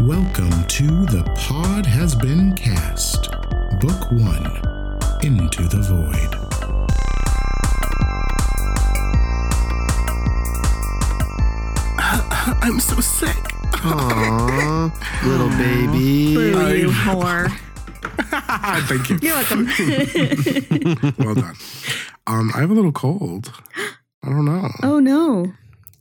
[0.00, 3.30] Welcome to The Pod Has Been Cast,
[3.80, 4.46] Book One
[5.22, 6.34] Into the Void.
[12.62, 13.36] I'm so sick.
[13.84, 14.92] Aw,
[15.24, 16.34] little baby.
[16.34, 17.50] Boo, you whore.
[18.88, 19.18] Thank you.
[19.22, 19.66] You're welcome.
[21.24, 21.56] Well done.
[22.26, 23.52] Um, I have a little cold.
[24.22, 24.68] I don't know.
[24.82, 25.52] oh no.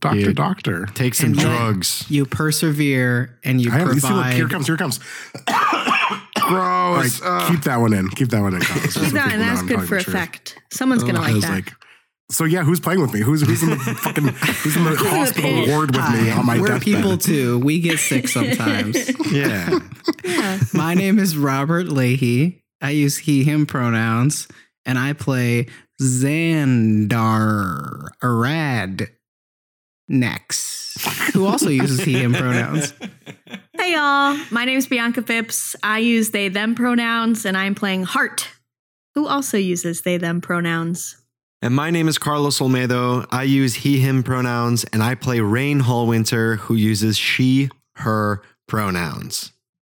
[0.05, 0.33] Doctor, Here.
[0.33, 0.85] doctor.
[0.93, 2.05] Take some And drugs.
[2.09, 4.99] You persevere and you I have, you see, look, here it comes, here it comes.
[6.43, 7.21] All Gross.
[7.21, 8.09] right, keep that one in.
[8.09, 8.61] Keep that one in.
[8.61, 10.15] Carlos, Keep so that, people and know that's good for the truth.
[10.15, 10.59] effect.
[10.71, 11.49] Someone's gonna oh, like that.
[11.49, 11.73] like,
[12.29, 13.21] so yeah, who's playing with me?
[13.21, 16.67] Who's who's in the fucking who's in the hospital ward with me on my We're
[16.67, 16.83] deathbed?
[16.83, 17.59] people too.
[17.59, 19.09] We get sick sometimes.
[19.31, 19.79] Yeah.
[20.23, 20.59] yeah.
[20.73, 22.63] My name is Robert Leahy.
[22.81, 24.47] I use he, him pronouns,
[24.85, 25.67] and I play
[26.01, 29.09] Xandar Arad
[30.07, 32.93] Nex, who also uses he, him pronouns.
[33.77, 34.39] Hey y'all.
[34.49, 35.75] My name's Bianca Phipps.
[35.83, 38.49] I use they them pronouns, and I'm playing Heart,
[39.13, 41.17] who also uses they them pronouns.
[41.61, 43.27] And my name is Carlos Olmedo.
[43.31, 49.51] I use he, him pronouns, and I play Raine Hallwinter, who uses she, her pronouns.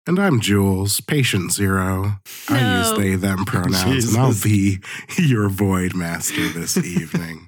[0.07, 2.21] And I'm Jules, patient zero.
[2.49, 4.79] I use they them pronouns, and I'll be
[5.19, 7.46] your void master this evening.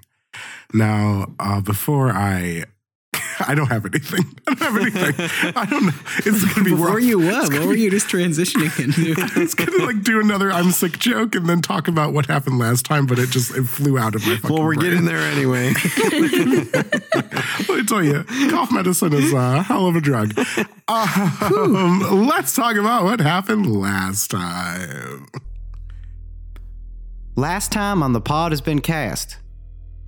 [0.75, 2.65] Now, uh, before I,
[3.47, 4.25] I don't have anything.
[4.49, 5.53] I don't have anything.
[5.57, 5.93] I don't know.
[6.19, 7.03] It's gonna be Before rough.
[7.03, 7.53] you what?
[7.53, 9.15] What were you just transitioning into?
[9.41, 12.85] It's gonna like do another I'm sick joke and then talk about what happened last
[12.85, 14.91] time, but it just it flew out of my fucking Well, we're brain.
[14.91, 15.73] getting there anyway.
[17.69, 20.39] Let me tell you, cough medicine is a hell of a drug.
[20.89, 25.27] Um, let's talk about what happened last time.
[27.37, 29.37] Last time on the pod has been cast.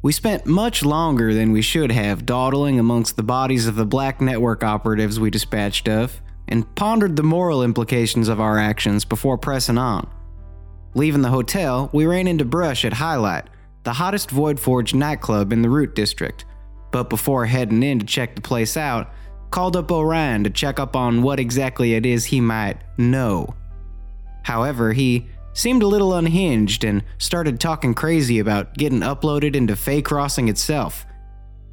[0.02, 4.20] We spent much longer than we should have dawdling amongst the bodies of the black
[4.22, 9.76] network operatives we dispatched of, and pondered the moral implications of our actions before pressing
[9.76, 10.08] on.
[10.94, 13.48] Leaving the hotel, we ran into Brush at Highlight,
[13.84, 16.46] the hottest Void Forge nightclub in the Root District.
[16.92, 19.12] But before heading in to check the place out,
[19.50, 23.54] called up Orion to check up on what exactly it is he might know.
[24.44, 30.02] However, he seemed a little unhinged and started talking crazy about getting uploaded into Fay
[30.02, 31.04] Crossing itself.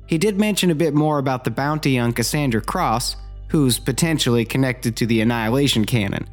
[0.07, 3.17] He did mention a bit more about the bounty on Cassandra Cross,
[3.49, 6.27] who's potentially connected to the Annihilation Cannon.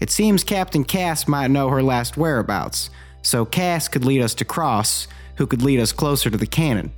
[0.00, 2.90] It seems Captain Cass might know her last whereabouts,
[3.22, 6.92] so Cass could lead us to Cross, who could lead us closer to the cannon.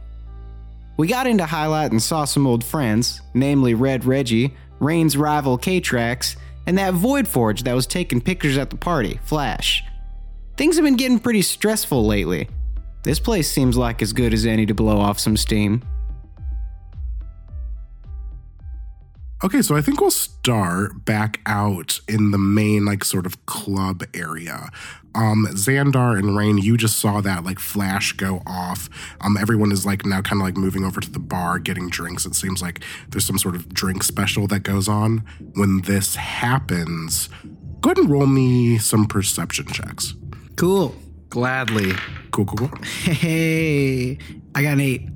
[0.96, 6.36] We got into Highlight and saw some old friends, namely Red Reggie, Raine's rival K-Trax,
[6.66, 9.84] and that Void Forge that was taking pictures at the party, Flash.
[10.56, 12.48] Things have been getting pretty stressful lately.
[13.02, 15.82] This place seems like as good as any to blow off some steam.
[19.42, 24.02] Okay, so I think we'll start back out in the main, like, sort of club
[24.14, 24.70] area.
[25.14, 28.88] Um, Xandar and Raine, you just saw that like flash go off.
[29.20, 32.26] Um, everyone is like now kind of like moving over to the bar, getting drinks.
[32.26, 35.24] It seems like there's some sort of drink special that goes on.
[35.54, 37.28] When this happens,
[37.80, 40.14] go ahead and roll me some perception checks.
[40.56, 40.94] Cool.
[41.28, 41.92] Gladly.
[42.30, 42.78] Cool, cool, cool.
[42.84, 44.18] Hey,
[44.54, 45.08] I got an eight.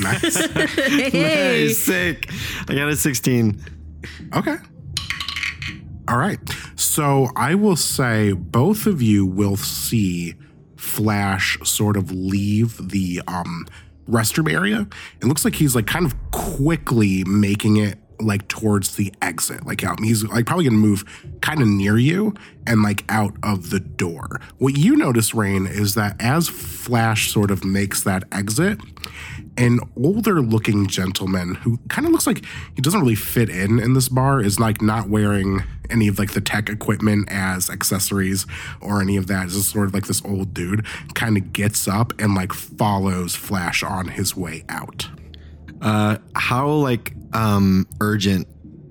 [0.00, 0.46] Nice.
[0.56, 1.64] Hey.
[1.66, 2.30] Nice, sick.
[2.68, 3.60] I got a 16.
[4.34, 4.56] Okay.
[6.08, 6.38] All right.
[6.92, 10.34] So I will say both of you will see
[10.76, 13.66] Flash sort of leave the um
[14.06, 14.86] restroom area.
[15.22, 19.64] It looks like he's like kind of quickly making it like towards the exit.
[19.64, 21.04] Like um, he's like probably gonna move
[21.40, 22.34] kind of near you
[22.66, 24.42] and like out of the door.
[24.58, 28.78] What you notice, Raine, is that as Flash sort of makes that exit,
[29.58, 33.92] an older looking gentleman who kind of looks like he doesn't really fit in in
[33.92, 38.46] this bar is like not wearing any of like the tech equipment as accessories
[38.80, 41.86] or any of that is just sort of like this old dude kind of gets
[41.86, 45.08] up and like follows flash on his way out
[45.82, 48.46] Uh, how like um urgent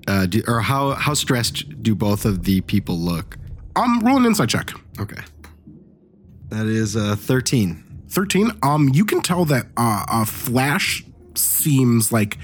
[0.06, 3.36] uh do, or how how stressed do both of the people look?
[3.74, 4.70] um roll an insight check
[5.00, 5.22] Okay.
[6.50, 7.82] That is uh 13.
[8.12, 11.04] 13 um you can tell that uh, uh flash
[11.34, 12.38] seems like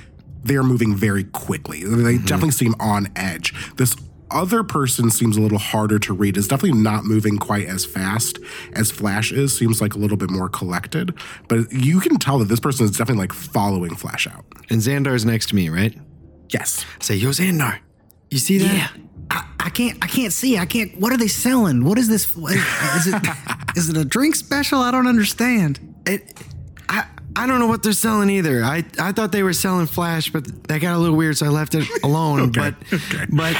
[0.44, 1.84] they're moving very quickly.
[1.84, 3.54] They definitely seem on edge.
[3.76, 3.94] This
[4.30, 6.36] other person seems a little harder to read.
[6.36, 8.38] Is definitely not moving quite as fast
[8.72, 9.56] as flash is.
[9.56, 11.14] Seems like a little bit more collected.
[11.48, 14.44] But you can tell that this person is definitely like following flash out.
[14.70, 15.96] And Xandar's next to me, right?
[16.50, 16.84] yes.
[17.00, 17.78] I say, yo, Xandar,
[18.30, 18.74] you see that?
[18.74, 19.02] Yeah.
[19.60, 19.98] I, can't.
[20.02, 20.56] I can't see.
[20.58, 20.96] I can't.
[20.98, 21.84] What are they selling?
[21.84, 22.36] What is this?
[22.36, 23.22] is it
[23.76, 24.80] is it a drink special?
[24.80, 25.80] I don't understand.
[26.06, 26.40] It,
[26.88, 27.04] I
[27.36, 28.62] I don't know what they're selling either.
[28.64, 31.50] I, I thought they were selling Flash, but that got a little weird, so I
[31.50, 32.40] left it alone.
[32.56, 33.24] Okay, But okay.
[33.30, 33.56] but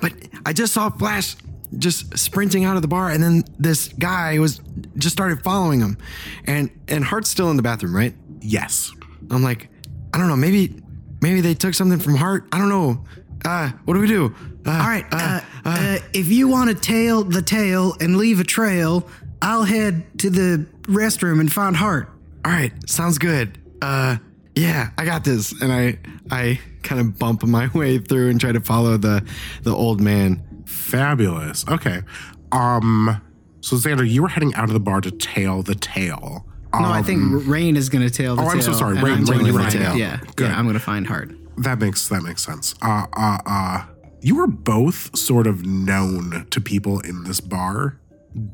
[0.00, 0.12] but
[0.44, 1.36] I just saw Flash
[1.78, 4.60] just sprinting out of the bar, and then this guy was
[4.96, 5.96] just started following him,
[6.46, 8.14] and and Hart's still in the bathroom, right?
[8.40, 8.90] Yes.
[9.30, 9.68] I'm like,
[10.12, 10.82] I don't know, maybe
[11.20, 12.48] maybe they took something from Hart.
[12.52, 13.04] I don't know.
[13.44, 14.34] Uh, what do we do?
[14.66, 15.04] Uh, All right.
[15.10, 19.08] Uh, uh, if you want to tail the tail and leave a trail,
[19.42, 22.08] I'll head to the restroom and find Hart.
[22.44, 23.58] all right, sounds good.
[23.80, 24.16] Uh,
[24.54, 25.52] yeah, I got this.
[25.62, 25.98] And I
[26.30, 29.26] I kind of bump my way through and try to follow the
[29.62, 30.42] the old man.
[30.66, 31.66] Fabulous.
[31.68, 32.02] Okay.
[32.52, 33.20] Um.
[33.62, 36.46] So Xandar, you were heading out of the bar to tail the tail.
[36.72, 38.56] No, I think Raine is going to tail the Um, oh, tail.
[38.58, 38.96] I'm so sorry.
[38.96, 39.96] and Raine- I'm Raine, gonna you were find- tail.
[39.96, 40.48] Yeah, Good.
[40.48, 40.56] yeah.
[40.58, 41.30] I'm going to find Hart.
[41.58, 42.74] That makes that makes sense.
[42.82, 43.84] Uh, uh, uh,
[44.22, 47.96] you were both sort of known to people in this bar.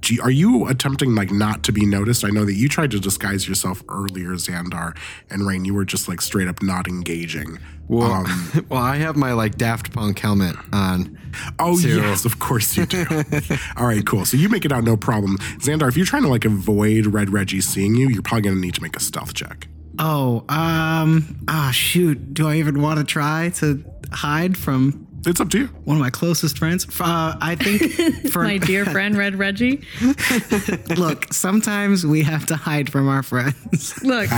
[0.06, 2.24] You- are you attempting like not to be noticed?
[2.24, 4.96] I know that you tried to disguise yourself earlier, Xandar
[5.30, 5.64] and Raine.
[5.66, 7.58] You were just like straight up not engaging.
[7.86, 11.18] Well, Um, well, I have my like Daft Punk helmet on.
[11.58, 13.04] oh So- yes, of course you do.
[13.76, 14.24] All right, cool.
[14.24, 15.88] So you make it out no problem, Xandar.
[15.88, 18.82] If you're trying to like avoid Red Reggie seeing you, you're probably gonna need to
[18.82, 19.68] make a stealth check.
[19.98, 22.34] Oh, um, ah, shoot.
[22.34, 23.82] Do I even want to try to
[24.12, 25.66] hide from It's up to you.
[25.84, 26.86] one of my closest friends?
[27.00, 27.82] Uh, I think
[28.32, 29.82] for My dear friend Red Reggie.
[30.96, 34.00] look, sometimes we have to hide from our friends.
[34.02, 34.28] Look,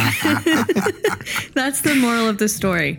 [1.54, 2.96] that's the moral of the story.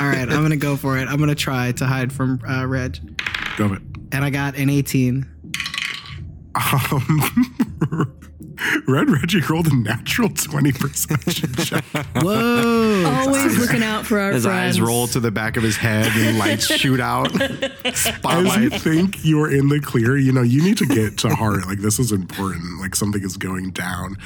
[0.00, 1.08] All right, I'm gonna go for it.
[1.08, 2.98] I'm gonna try to hide from uh, Reg,
[3.58, 3.82] Go with it.
[4.12, 5.26] and I got an 18.
[6.54, 8.18] Um,
[8.86, 11.84] Red Reggie rolled a natural 20 perception check.
[12.16, 13.04] Whoa!
[13.06, 14.76] Always looking out for our His friends.
[14.76, 17.30] eyes roll to the back of his head and lights shoot out.
[17.84, 21.66] As you think you're in the clear, you know, you need to get to heart.
[21.66, 22.80] Like, this is important.
[22.80, 24.16] Like, something is going down.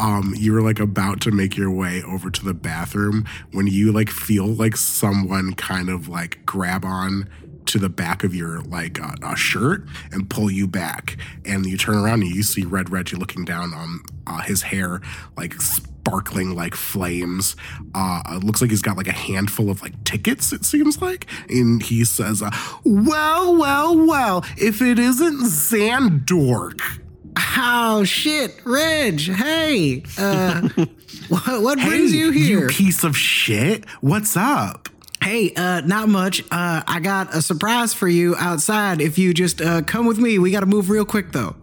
[0.00, 3.92] Um, you were like about to make your way over to the bathroom when you
[3.92, 7.28] like feel like someone kind of like grab on
[7.68, 11.16] to the back of your like uh, uh, shirt and pull you back.
[11.44, 15.00] And you turn around and you see Red Reggie looking down on uh, his hair,
[15.36, 17.56] like sparkling like flames.
[17.94, 21.26] Uh, it looks like he's got like a handful of like tickets, it seems like.
[21.48, 22.50] And he says, uh,
[22.84, 26.80] Well, well, well, if it isn't Xandork.
[27.56, 29.20] Oh shit, Reg!
[29.20, 30.68] Hey, uh,
[31.28, 32.62] what, what brings you here?
[32.62, 33.84] You piece of shit.
[34.00, 34.88] What's up?
[35.22, 36.42] Hey, uh, not much.
[36.50, 39.00] Uh, I got a surprise for you outside.
[39.00, 41.56] If you just uh, come with me, we got to move real quick though.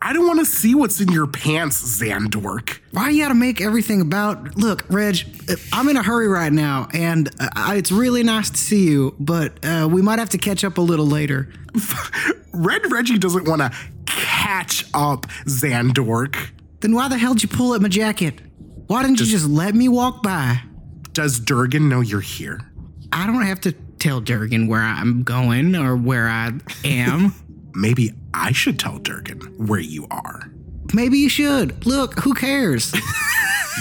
[0.00, 2.78] I don't want to see what's in your pants, Xandork.
[2.90, 4.56] Why you gotta make everything about?
[4.56, 5.16] Look, Reg,
[5.48, 9.16] uh, I'm in a hurry right now, and uh, it's really nice to see you,
[9.18, 11.52] but uh, we might have to catch up a little later.
[12.52, 13.70] Red Reggie doesn't want to
[14.06, 16.50] catch up, Xandork.
[16.80, 18.40] Then why the hell did you pull at my jacket?
[18.88, 20.60] Why didn't you just let me walk by?
[21.12, 22.71] Does Durgan know you're here?
[23.12, 26.52] I don't have to tell Durgan where I'm going or where I
[26.84, 27.34] am.
[27.74, 30.50] Maybe I should tell Durgan where you are.
[30.92, 31.86] Maybe you should.
[31.86, 32.92] Look, who cares?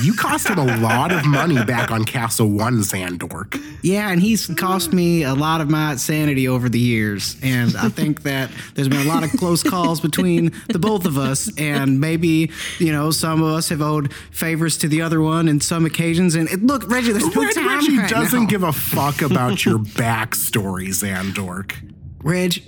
[0.03, 3.61] You cost him a lot of money back on Castle One, Xandork.
[3.83, 7.35] Yeah, and he's cost me a lot of my sanity over the years.
[7.43, 11.17] And I think that there's been a lot of close calls between the both of
[11.17, 11.51] us.
[11.57, 15.59] And maybe, you know, some of us have owed favors to the other one in
[15.59, 16.35] some occasions.
[16.35, 18.47] And it, look, Reggie, there's no Red time Reggie right doesn't now.
[18.47, 21.75] give a fuck about your backstory, Xandork.
[22.23, 22.63] Reg,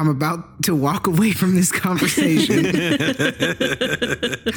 [0.00, 2.64] I'm about to walk away from this conversation.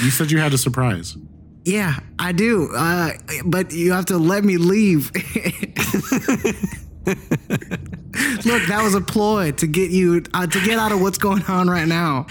[0.04, 1.18] You said you had a surprise.
[1.66, 2.70] yeah, I do.
[2.76, 3.12] Uh,
[3.46, 5.12] but you have to let me leave.
[7.06, 11.44] Look, that was a ploy to get you uh, to get out of what's going
[11.44, 12.26] on right now.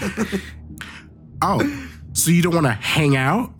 [1.42, 1.60] Oh,
[2.14, 3.50] so you don't want to hang out?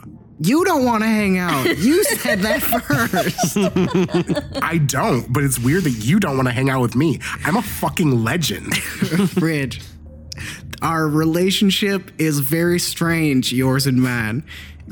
[0.45, 1.79] You don't want to hang out.
[1.79, 2.63] You said that
[4.49, 4.59] first.
[4.63, 7.21] I don't, but it's weird that you don't want to hang out with me.
[7.45, 8.73] I'm a fucking legend.
[9.41, 9.81] Ridge,
[10.81, 14.45] our relationship is very strange, yours and mine.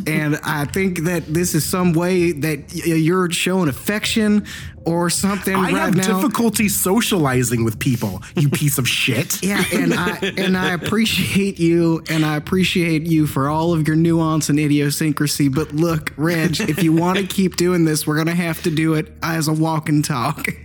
[0.07, 4.47] And I think that this is some way that y- you're showing affection
[4.87, 6.21] or something I right have now.
[6.21, 9.39] difficulty socializing with people, you piece of shit.
[9.51, 13.97] Yeah, and I and I appreciate you, and I appreciate you for all of your
[13.97, 15.49] nuance and idiosyncrasy.
[15.49, 18.95] But look, Reg, if you want to keep doing this, we're gonna have to do
[18.95, 20.47] it as a walk and talk.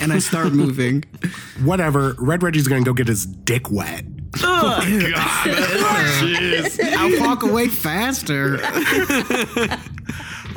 [0.00, 1.02] And I start moving.
[1.64, 2.14] Whatever.
[2.20, 4.04] Red Reggie's gonna go get his dick wet.
[4.42, 4.80] Oh,
[6.96, 8.58] I'll walk away faster.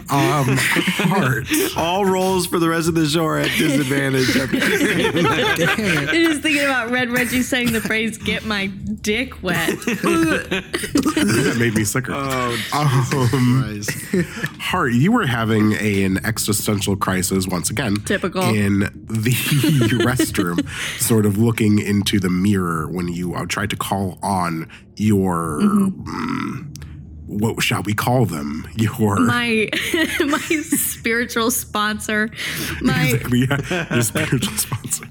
[0.09, 1.47] Um, heart.
[1.75, 4.33] All rolls for the rest of the show are at disadvantage.
[4.35, 4.47] You're
[6.29, 11.83] just thinking about Red Reggie saying the phrase "get my dick wet." that made me
[11.83, 12.13] sicker.
[12.13, 13.83] Oh, um,
[14.59, 17.95] Hart, you were having a, an existential crisis once again.
[18.05, 18.43] Typical.
[18.43, 19.31] In the
[20.03, 20.67] restroom,
[21.01, 25.59] sort of looking into the mirror when you uh, tried to call on your.
[25.61, 26.76] mm,
[27.27, 28.67] what shall we call them?
[28.75, 29.19] Your.
[29.19, 29.69] my
[30.19, 32.29] my spiritual sponsor.
[32.81, 35.05] My yeah, your spiritual sponsor.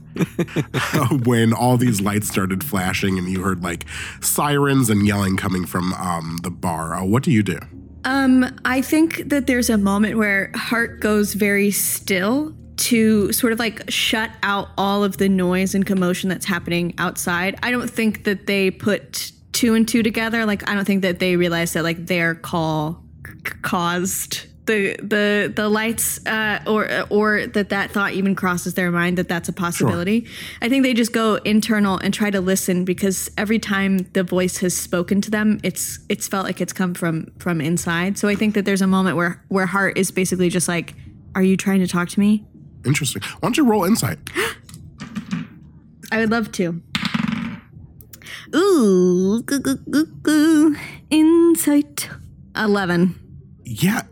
[1.25, 3.85] when all these lights started flashing and you heard like
[4.21, 7.59] sirens and yelling coming from um, the bar, uh, what do you do?
[8.05, 13.59] Um, I think that there's a moment where Heart goes very still to sort of
[13.59, 17.59] like shut out all of the noise and commotion that's happening outside.
[17.63, 20.45] I don't think that they put two and two together.
[20.45, 23.33] Like I don't think that they realized that like their call c-
[23.63, 29.17] caused the the the lights uh, or or that that thought even crosses their mind
[29.17, 30.27] that that's a possibility.
[30.61, 34.59] I think they just go internal and try to listen because every time the voice
[34.59, 38.19] has spoken to them, it's it's felt like it's come from from inside.
[38.19, 40.95] So I think that there's a moment where where Hart is basically just like,
[41.35, 42.45] "Are you trying to talk to me?"
[42.85, 43.23] Interesting.
[43.23, 44.19] Why don't you roll insight?
[46.13, 46.83] I would love to.
[48.57, 50.77] Ooh, goo, goo, goo, goo.
[51.11, 52.09] insight
[52.57, 53.15] eleven.
[53.65, 54.03] Yeah,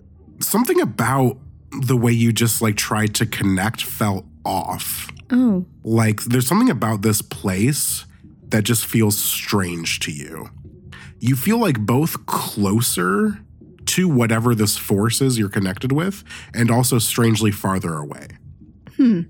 [0.41, 1.39] something about
[1.81, 5.11] the way you just like tried to connect felt off.
[5.31, 8.05] Oh, Like there's something about this place
[8.49, 10.51] that just feels strange to you.
[11.19, 13.39] You feel like both closer
[13.87, 16.23] to whatever this force is you're connected with
[16.53, 18.29] and also strangely farther away.
[18.97, 19.23] Hmm.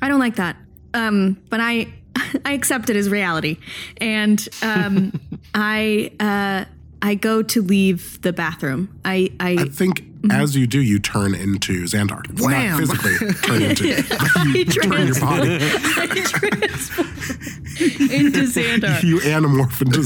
[0.00, 0.56] I don't like that.
[0.94, 1.92] Um, but I
[2.44, 3.58] I accept it as reality,
[3.98, 5.20] and um,
[5.54, 6.64] I uh,
[7.02, 8.98] I go to leave the bathroom.
[9.04, 12.40] I I, I think as you do, you turn into Xandar.
[12.40, 12.70] Wham!
[12.70, 13.96] Not physically turn into you.
[13.98, 15.58] I turn your body.
[15.60, 17.33] I transform
[18.10, 19.02] into Xandar.
[19.02, 20.02] You anamorph into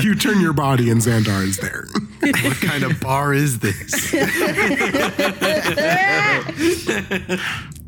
[0.02, 1.86] You turn your body and Xandar is there.
[2.20, 4.10] what kind of bar is this?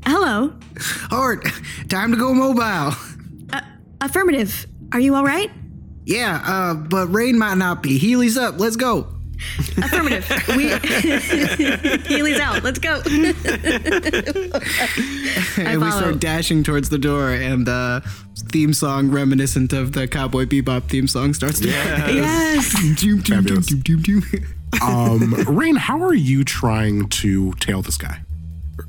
[0.05, 0.55] Hello,
[1.11, 1.47] Hart,
[1.89, 2.95] time to go mobile.
[4.01, 4.67] affirmative.
[4.93, 5.51] Are you all right?
[6.05, 7.99] Yeah, uh, but Raine might not be.
[7.99, 8.61] Healy's up.
[8.61, 9.16] Let's go.
[9.79, 10.29] Affirmative.
[10.57, 10.69] We
[12.09, 12.63] Healy's out.
[12.63, 13.03] Let's go.
[15.59, 18.03] and we start dashing towards the door, and the
[18.51, 22.73] theme song reminiscent of the Cowboy Bebop theme song starts to yes.
[23.01, 24.23] Doom, doom, doom, doom, doom, doom.
[24.83, 28.21] Um, Raine, how are you trying to tail this guy?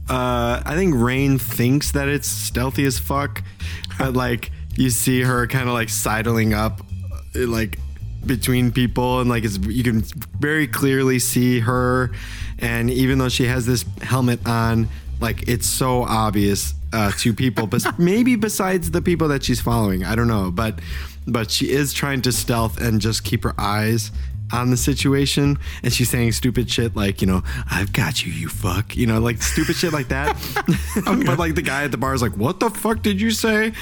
[0.09, 3.43] Uh, I think Raine thinks that it's stealthy as fuck,
[3.97, 6.81] but like you see her kind of like sidling up,
[7.35, 7.79] uh, like
[8.27, 10.01] between people, and like it's you can
[10.39, 12.11] very clearly see her,
[12.59, 17.67] and even though she has this helmet on, like it's so obvious uh, to people,
[17.67, 20.79] but maybe besides the people that she's following, I don't know, but
[21.27, 24.11] but she is trying to stealth and just keep her eyes
[24.53, 28.47] on the situation and she's saying stupid shit like you know i've got you you
[28.47, 30.35] fuck you know like stupid shit like that
[31.25, 33.73] but like the guy at the bar is like what the fuck did you say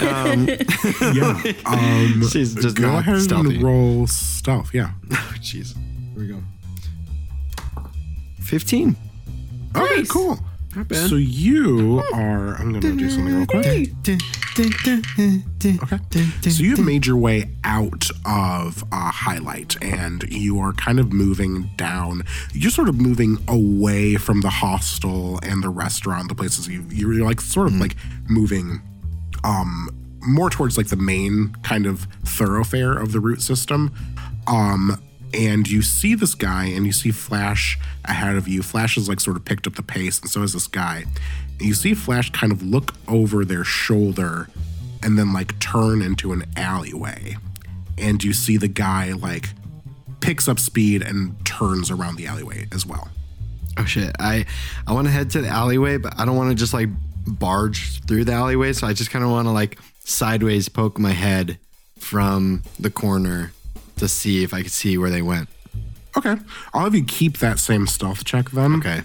[0.00, 0.46] um
[1.12, 1.42] Yeah.
[1.66, 3.54] Um, She's just go not ahead stealthy.
[3.56, 4.72] and roll stealth.
[4.72, 4.92] Yeah.
[5.10, 5.74] oh, jeez
[6.14, 6.42] here we go
[8.40, 8.96] 15
[9.74, 10.38] Okay, cool.
[11.08, 12.54] So you are.
[12.56, 13.66] I'm gonna do something real quick.
[13.66, 13.86] Okay.
[16.50, 21.70] So you've made your way out of uh, highlight, and you are kind of moving
[21.76, 22.22] down.
[22.52, 27.24] You're sort of moving away from the hostel and the restaurant, the places you you're
[27.24, 27.96] like sort of like
[28.28, 28.80] moving
[29.44, 29.88] um
[30.24, 33.92] more towards like the main kind of thoroughfare of the route system.
[34.46, 35.00] Um
[35.34, 38.62] and you see this guy and you see Flash ahead of you.
[38.62, 41.04] Flash has like sort of picked up the pace, and so has this guy.
[41.58, 44.48] And you see Flash kind of look over their shoulder
[45.02, 47.36] and then like turn into an alleyway.
[47.98, 49.50] And you see the guy like
[50.20, 53.08] picks up speed and turns around the alleyway as well.
[53.78, 54.44] oh shit i
[54.86, 56.88] i want to head to the alleyway but i don't want to just like
[57.26, 61.10] barge through the alleyway so i just kind of want to like sideways poke my
[61.12, 61.58] head
[61.98, 63.52] from the corner
[64.02, 65.48] to see if i could see where they went
[66.14, 66.36] Okay.
[66.74, 68.74] I'll have you keep that same stealth check then.
[68.74, 69.00] okay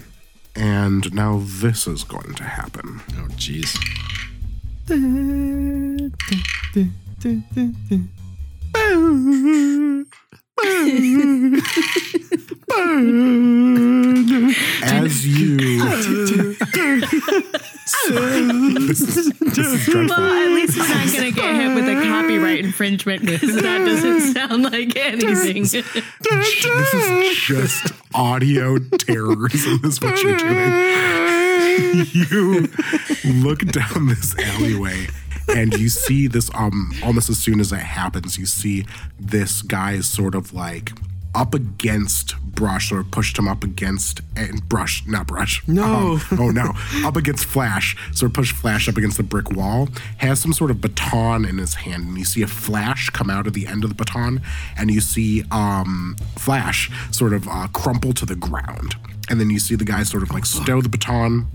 [0.54, 3.00] And now this is going to happen.
[3.16, 3.72] oh jeez
[14.82, 16.54] As you.
[18.88, 20.16] this is, this is dreadful.
[20.16, 23.78] Well, at least we're not going to get hit with a copyright infringement because that
[23.84, 25.62] doesn't sound like anything.
[25.62, 25.74] This
[26.94, 31.98] is just audio terrorism, is what you're doing.
[32.12, 32.68] You
[33.42, 35.06] look down this alleyway
[35.50, 38.86] and you see this um almost as soon as it happens, you see
[39.18, 40.92] this guy is sort of like
[41.34, 45.62] up against Brush or pushed him up against and Brush, not Brush.
[45.68, 46.18] No.
[46.30, 46.72] Um, oh no,
[47.06, 47.96] up against Flash.
[48.12, 49.88] Sort of push Flash up against the brick wall.
[50.16, 53.46] Has some sort of baton in his hand, and you see a Flash come out
[53.46, 54.42] of the end of the baton,
[54.76, 58.96] and you see um Flash sort of uh, crumple to the ground.
[59.30, 61.48] And then you see the guy sort of like stow the baton,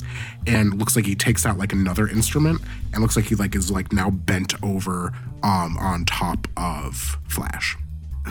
[0.45, 2.61] and looks like he takes out like another instrument,
[2.93, 5.11] and looks like he like is like now bent over
[5.41, 7.77] um on top of Flash.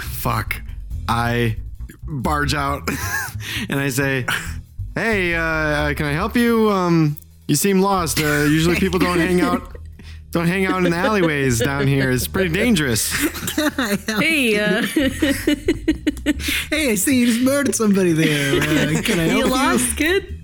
[0.01, 0.61] Fuck.
[1.09, 1.57] I
[2.05, 2.89] barge out
[3.69, 4.27] and I say,
[4.95, 6.71] "Hey, uh, can I help you?
[6.71, 7.17] Um,
[7.49, 8.21] you seem lost.
[8.21, 9.77] Uh, usually people don't hang out."
[10.33, 12.11] Don't hang out in the alleyways down here.
[12.11, 13.13] It's pretty dangerous.
[14.19, 14.83] Hey, uh,
[16.71, 18.61] Hey, I see you just murdered somebody there.
[18.63, 19.47] Uh, can I help you you?
[19.51, 20.39] lost, kid?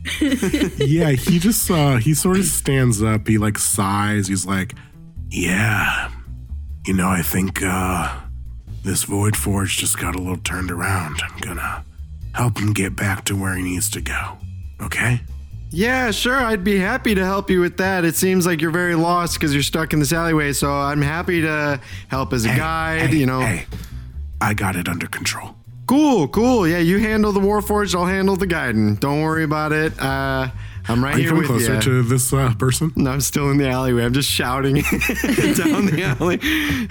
[0.78, 4.75] yeah, he just uh he sort of stands up, he like sighs, he's like,
[5.30, 6.11] Yeah.
[6.87, 8.21] You know, I think uh
[8.85, 11.21] this Void Forge just got a little turned around.
[11.23, 11.85] I'm gonna
[12.35, 14.37] help him get back to where he needs to go.
[14.80, 15.21] Okay?
[15.70, 16.34] Yeah, sure.
[16.37, 18.04] I'd be happy to help you with that.
[18.04, 20.52] It seems like you're very lost because you're stuck in this alleyway.
[20.54, 23.10] So I'm happy to help as a guide.
[23.10, 23.66] Hey, you know, Hey,
[24.40, 25.54] I got it under control.
[25.87, 26.66] cool, cool.
[26.66, 27.94] Yeah, you handle the Warforged.
[27.94, 28.94] I'll handle the guiding.
[28.96, 29.92] Don't worry about it.
[30.00, 30.48] Uh,
[30.90, 31.32] I'm right here.
[31.34, 31.80] Are you here coming with closer you.
[31.80, 32.90] to this uh, person?
[32.96, 34.04] No, I'm still in the alleyway.
[34.04, 36.38] I'm just shouting down the alley.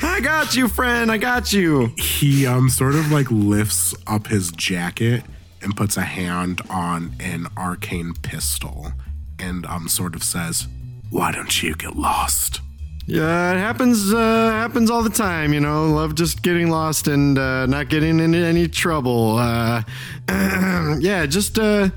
[0.08, 1.12] I got you, friend.
[1.12, 1.94] I got you.
[1.98, 5.24] He um sort of like lifts up his jacket
[5.68, 8.94] and puts a hand on an arcane pistol
[9.38, 10.66] and um sort of says,
[11.10, 12.62] "Why don't you get lost?"
[13.06, 14.14] Yeah, it happens.
[14.14, 15.52] Uh, happens all the time.
[15.52, 19.38] You know, love just getting lost and uh, not getting into any trouble.
[19.38, 19.84] Uh,
[21.00, 21.90] yeah, just uh,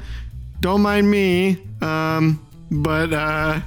[0.59, 1.59] don't mind me.
[1.81, 3.61] Um, but uh,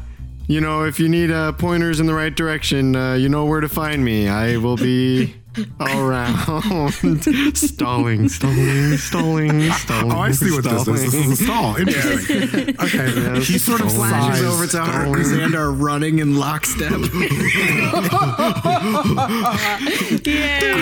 [0.47, 3.61] you know, if you need uh, pointers in the right direction, uh, you know where
[3.61, 4.27] to find me.
[4.27, 5.33] I will be
[5.79, 6.93] around.
[7.55, 10.11] stalling, stalling, stalling, stalling.
[10.11, 11.11] Oh, I see what this is.
[11.11, 11.75] This is a stall.
[11.75, 12.75] Interesting.
[12.83, 13.39] Okay.
[13.39, 16.91] he sort of Flashes over to Hart and Xandar running in lockstep.
[20.25, 20.73] Yeah.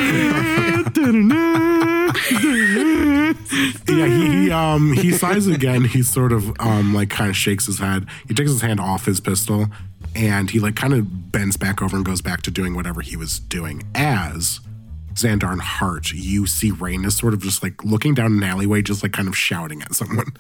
[3.88, 5.84] yeah, he, he um he sighs again.
[5.86, 8.06] He sort of um like kind of shakes his head.
[8.28, 9.68] He takes his hand off his pistol
[10.16, 13.16] and he like kind of bends back over and goes back to doing whatever he
[13.16, 13.84] was doing.
[13.96, 14.60] As
[15.14, 18.82] Xandar and Hart, you see Raine is sort of just like looking down an alleyway,
[18.82, 20.34] just like kind of shouting at someone.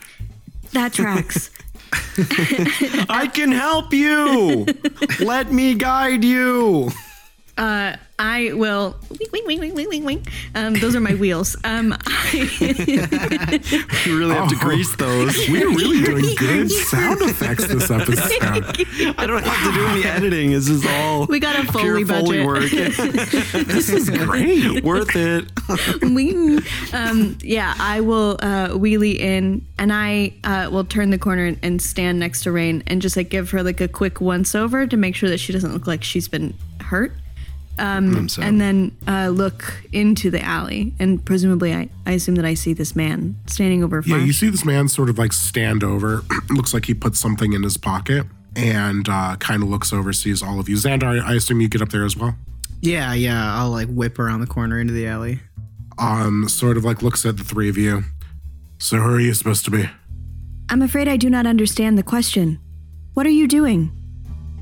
[0.73, 1.49] that tracks.
[3.09, 4.65] I can help you.
[5.19, 6.89] Let me guide you.
[7.57, 8.95] Uh, I will.
[9.33, 10.27] Wing, wing, wing, wing, wing, wing.
[10.53, 11.55] Um, those are my wheels.
[11.63, 12.31] Um, I,
[14.05, 14.59] You really have to Oh.
[14.59, 15.35] grease those.
[15.49, 18.43] We're really doing good sound effects this episode.
[19.17, 20.51] I don't have to do any editing.
[20.51, 22.45] This is all we got a Foley pure Foley budget.
[22.45, 22.69] work.
[23.67, 24.83] This is great.
[24.83, 25.45] Worth it.
[26.03, 26.59] Wing.
[26.93, 31.57] Um, yeah, I will uh, wheelie in, and I uh, will turn the corner and,
[31.63, 34.85] and stand next to Raine, and just like give her like a quick once over
[34.85, 37.13] to make sure that she doesn't look like she's been hurt.
[37.81, 38.43] Um, so.
[38.43, 42.73] and then uh, look into the alley, and presumably, I, I assume that I see
[42.73, 46.23] this man standing over Yeah, you see this man sort of like stand over.
[46.49, 50.43] looks like he put something in his pocket and uh, kind of looks over, sees
[50.43, 50.75] all of you.
[50.75, 52.35] Xandar, I assume you get up there as well.
[52.81, 53.55] yeah, yeah.
[53.55, 55.39] I'll like whip around the corner into the alley.
[55.97, 58.03] Um, sort of like looks at the three of you.
[58.77, 59.89] So who are you supposed to be?
[60.69, 62.59] I'm afraid I do not understand the question.
[63.13, 63.91] What are you doing?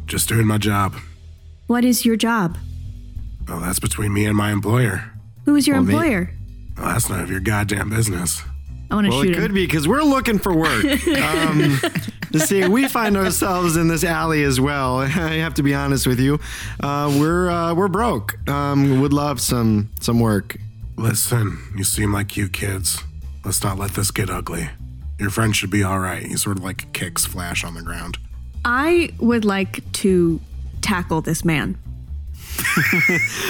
[0.06, 0.96] Just doing my job.
[1.68, 2.58] What is your job?
[3.50, 5.12] Well, that's between me and my employer.
[5.46, 6.32] Who is your me- employer?
[6.78, 8.44] Well, that's none of your goddamn business.
[8.92, 9.42] I want to Well, shoot it him.
[9.42, 10.84] could be because we're looking for work.
[11.20, 11.80] Um,
[12.32, 15.00] you see, we find ourselves in this alley as well.
[15.00, 16.40] I have to be honest with you.
[16.80, 18.38] Uh, we're uh, we're broke.
[18.48, 20.58] Um, would love some some work.
[20.96, 23.04] Listen, you seem like cute kids.
[23.44, 24.70] Let's not let this get ugly.
[25.20, 26.22] Your friend should be all right.
[26.24, 28.18] He sort of like kicks Flash on the ground.
[28.64, 30.40] I would like to
[30.82, 31.78] tackle this man.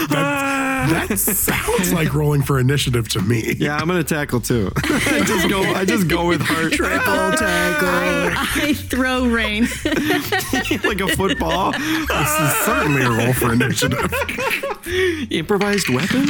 [0.10, 3.56] That sounds like rolling for initiative to me.
[3.58, 4.72] Yeah, I'm gonna tackle too.
[4.84, 5.62] I just go.
[5.62, 6.74] I just go with heart.
[6.74, 7.90] Triple tackle.
[8.64, 9.64] I throw Raine.
[10.84, 11.72] like a football.
[11.72, 14.12] This is certainly a roll for initiative.
[15.30, 16.28] Improvised weapon.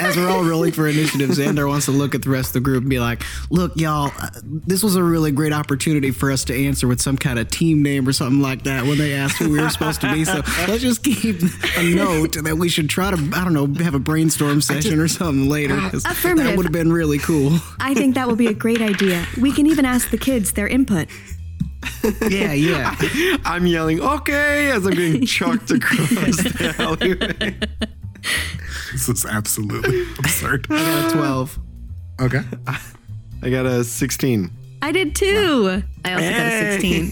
[0.00, 2.60] As we're all rolling for initiative, Xandar wants to look at the rest of the
[2.60, 6.44] group and be like, "Look, y'all, uh, this was a really great opportunity for us
[6.44, 9.38] to answer with some kind of team name or something like that when they asked
[9.38, 10.24] who we were supposed to be.
[10.24, 11.40] So let's just keep
[11.76, 15.08] a note that we should try to, I don't know, have a brainstorm session or
[15.08, 15.74] something later.
[15.76, 17.58] Uh, 'cause That would have been really cool.
[17.80, 19.26] I think that will be a great idea.
[19.40, 21.08] We can even ask the kids their input.
[22.30, 22.94] Yeah, yeah.
[23.44, 27.56] I'm yelling, okay, as I'm getting chucked across the alleyway.
[28.92, 30.66] This is absolutely absurd.
[30.70, 31.58] I got a 12.
[32.20, 32.42] Okay.
[33.42, 34.50] I got a 16.
[34.82, 35.84] I did too.
[36.04, 37.10] I also got a 16.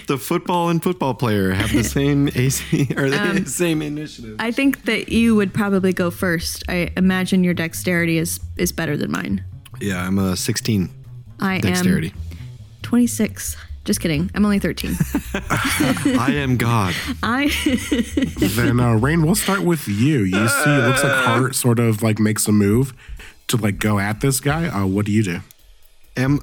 [0.08, 4.36] The football and football player have the same AC or the same initiative.
[4.40, 6.64] I think that you would probably go first.
[6.68, 9.44] I imagine your dexterity is is better than mine.
[9.80, 10.90] Yeah, I'm a 16
[11.40, 12.08] I dexterity.
[12.08, 12.36] am
[12.82, 13.56] 26.
[13.84, 14.30] Just kidding.
[14.34, 14.96] I'm only 13.
[15.34, 16.94] I am God.
[17.22, 17.48] I
[18.38, 20.20] then uh, Raine, we'll start with you.
[20.20, 22.92] You see, it looks like Hart sort of like makes a move
[23.48, 24.66] to like go at this guy.
[24.66, 25.40] Uh, what do you do?
[26.16, 26.40] Am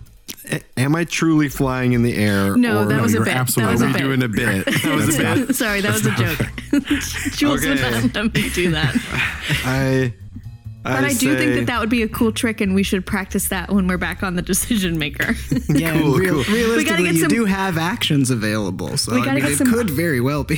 [0.78, 2.56] am I truly flying in the air?
[2.58, 3.34] No, or that was a you're bit.
[3.36, 4.02] That was a are we bit.
[4.02, 4.66] doing a bit?
[4.66, 5.56] That was a bit.
[5.56, 6.40] Sorry, that was a joke.
[7.38, 8.02] Jules would Okay.
[8.02, 8.96] not let me do that.
[9.66, 10.14] I.
[10.82, 13.50] But I, do think that that would be a cool trick, and we should practice
[13.50, 15.36] that when we're back on the decision maker.
[15.68, 16.54] Yeah, and Cool, real- cool.
[16.56, 18.96] realistically, get you some- do have actions available.
[18.98, 20.58] So We I gotta mean, get it some- could very well be.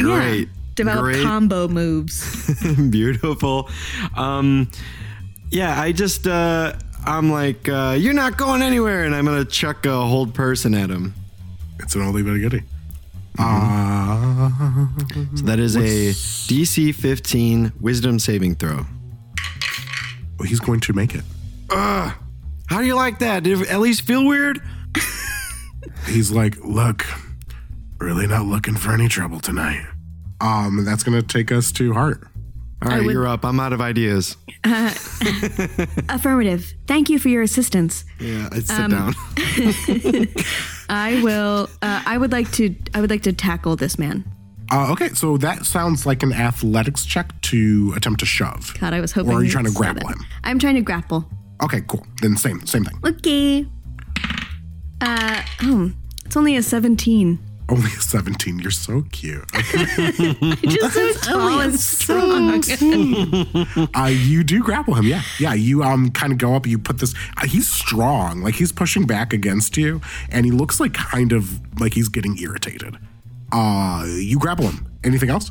[0.00, 0.48] Great.
[0.48, 0.54] Yeah.
[0.74, 1.22] Develop Great.
[1.22, 2.54] combo moves.
[2.90, 3.68] beautiful.
[4.16, 4.70] Um,
[5.50, 6.72] yeah, I just uh,
[7.08, 10.90] I'm like, uh, you're not going anywhere, and I'm gonna chuck a hold person at
[10.90, 11.14] him.
[11.80, 12.62] It's an oldie but a goodie.
[15.36, 16.10] So that is a
[16.52, 18.84] DC 15 Wisdom saving throw.
[20.38, 21.22] Well, he's going to make it.
[22.68, 23.42] How do you like that?
[23.44, 24.60] Did it at least feel weird?
[26.06, 27.06] He's like, look,
[27.98, 29.86] really not looking for any trouble tonight.
[30.40, 32.26] Um, that's gonna take us to Hart.
[32.80, 33.44] All right, would- you're up.
[33.44, 34.36] I'm out of ideas.
[36.08, 36.72] Affirmative.
[36.86, 38.04] Thank you for your assistance.
[38.20, 39.14] Yeah, I sit Um, down.
[40.88, 41.68] I will.
[41.82, 42.74] Uh, I would like to.
[42.94, 44.24] I would like to tackle this man.
[44.70, 48.74] Uh, okay, so that sounds like an athletics check to attempt to shove.
[48.80, 49.32] God, I was hoping.
[49.32, 50.18] Or are you trying to grapple him?
[50.44, 51.28] I'm trying to grapple.
[51.62, 52.06] Okay, cool.
[52.22, 52.98] Then same same thing.
[53.04, 53.66] Okay.
[55.00, 55.92] Uh, oh,
[56.24, 57.38] it's only a 17.
[57.70, 58.58] Only a 17.
[58.60, 59.44] You're so cute.
[60.62, 62.62] Just so tall and strong.
[63.94, 65.52] Uh, you do grapple him, yeah, yeah.
[65.52, 66.66] You um kind of go up.
[66.66, 67.14] You put this.
[67.36, 70.00] Uh, he's strong, like he's pushing back against you,
[70.30, 72.96] and he looks like kind of like he's getting irritated.
[73.52, 74.86] Uh, you grapple him.
[75.04, 75.50] Anything else?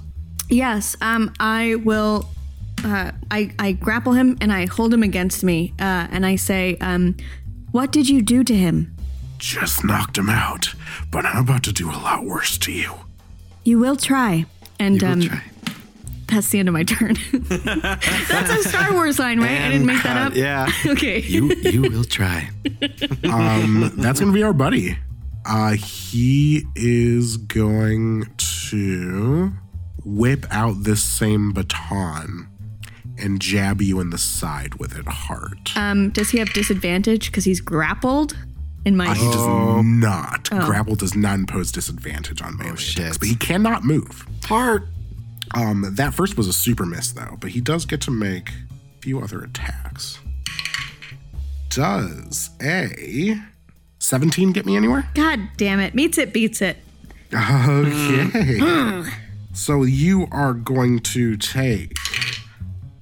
[0.49, 0.95] yes.
[1.01, 2.30] Um, I will.
[2.84, 5.73] Uh, I I grapple him and I hold him against me.
[5.80, 7.15] Uh, and I say, um,
[7.71, 8.95] what did you do to him?
[9.38, 10.73] Just knocked him out,
[11.12, 12.93] but I'm about to do a lot worse to you.
[13.63, 14.45] You will try.
[14.80, 15.43] And um, try.
[16.28, 17.15] that's the end of my turn.
[17.32, 19.62] that's a Star Wars line, right?
[19.62, 20.36] I didn't make that up.
[20.36, 21.21] Yeah, Okay.
[21.21, 22.50] you you will try.
[23.32, 24.97] Um, that's gonna be our buddy.
[25.45, 28.26] Uh, he is going
[28.69, 29.52] to
[30.04, 32.47] whip out this same baton
[33.17, 35.71] and jab you in the side with it hard.
[35.76, 38.36] Um, does he have disadvantage because he's grappled?
[38.88, 40.50] In my Uh, he does not.
[40.50, 43.00] Grapple does not impose disadvantage on melee shit.
[43.00, 44.26] attacks, but he cannot move.
[44.45, 44.88] Heart.
[45.54, 49.02] Um, that first was a super miss though, but he does get to make a
[49.02, 50.19] few other attacks.
[51.69, 53.36] Does a
[54.00, 55.10] 17 get me anywhere?
[55.15, 55.93] God damn it!
[55.93, 56.78] Meets it, beats it.
[57.34, 59.04] Okay.
[59.54, 61.91] so you are going to take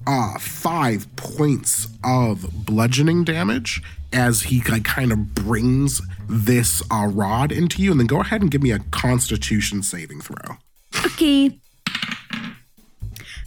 [0.07, 3.81] uh five points of bludgeoning damage
[4.15, 8.41] as he like, kind of brings this uh, rod into you, and then go ahead
[8.41, 10.57] and give me a Constitution saving throw.
[11.05, 11.59] Okay.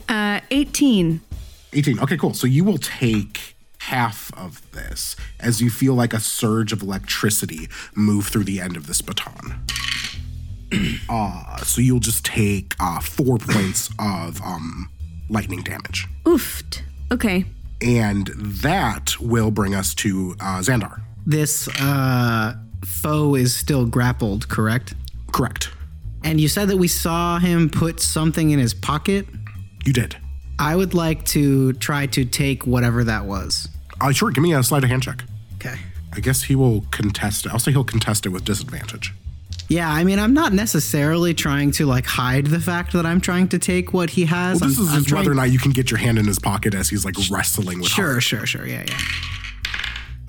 [0.09, 1.21] Uh, 18.
[1.73, 2.01] 18.
[2.01, 2.35] Okay, cool.
[2.35, 7.69] So you will take half of this as you feel like a surge of electricity
[7.95, 9.65] move through the end of this baton.
[11.09, 14.91] uh, so you'll just take uh, four points of um,
[15.29, 16.07] lightning damage.
[16.25, 16.83] Oofed.
[17.13, 17.45] Okay.
[17.81, 21.01] And that will bring us to uh, Xandar.
[21.27, 24.95] This uh, foe is still grappled, correct?
[25.33, 25.71] Correct.
[26.25, 29.27] And you said that we saw him put something in his pocket.
[29.85, 30.17] You did.
[30.59, 33.69] I would like to try to take whatever that was.
[34.01, 35.23] Uh, sure, give me a sleight of hand check.
[35.55, 35.77] Okay.
[36.13, 37.53] I guess he will contest it.
[37.53, 39.15] I'll say he'll contest it with disadvantage.
[39.69, 43.49] Yeah, I mean, I'm not necessarily trying to like hide the fact that I'm trying
[43.49, 44.61] to take what he has.
[44.61, 46.27] Well, this I'm, is I'm just whether or not you can get your hand in
[46.27, 48.67] his pocket as he's like wrestling with Sure, sure, sure.
[48.67, 48.99] Yeah, yeah.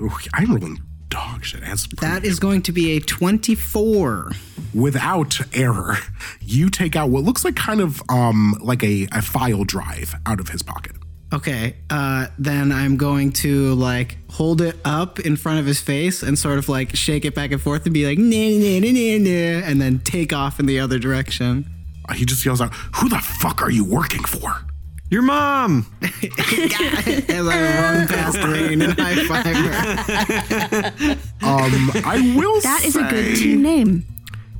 [0.02, 1.64] Ooh, I'm rolling dog shit.
[1.64, 4.32] As That is going to be a 24.
[4.74, 5.98] without error,
[6.42, 10.40] you take out what looks like kind of um like a, a file drive out
[10.40, 10.96] of his pocket.
[11.32, 16.24] Okay, uh, then I'm going to like hold it up in front of his face
[16.24, 18.92] and sort of like shake it back and forth and be like, nah, nah, nah,
[18.92, 21.70] nah, nah, and then take off in the other direction.
[22.08, 24.66] Uh, he just yells out, "Who the fuck are you working for?"
[25.12, 25.86] Your mom.
[26.02, 31.18] As I run past Rain and high five her.
[31.42, 34.06] Um, I will That is a good team name.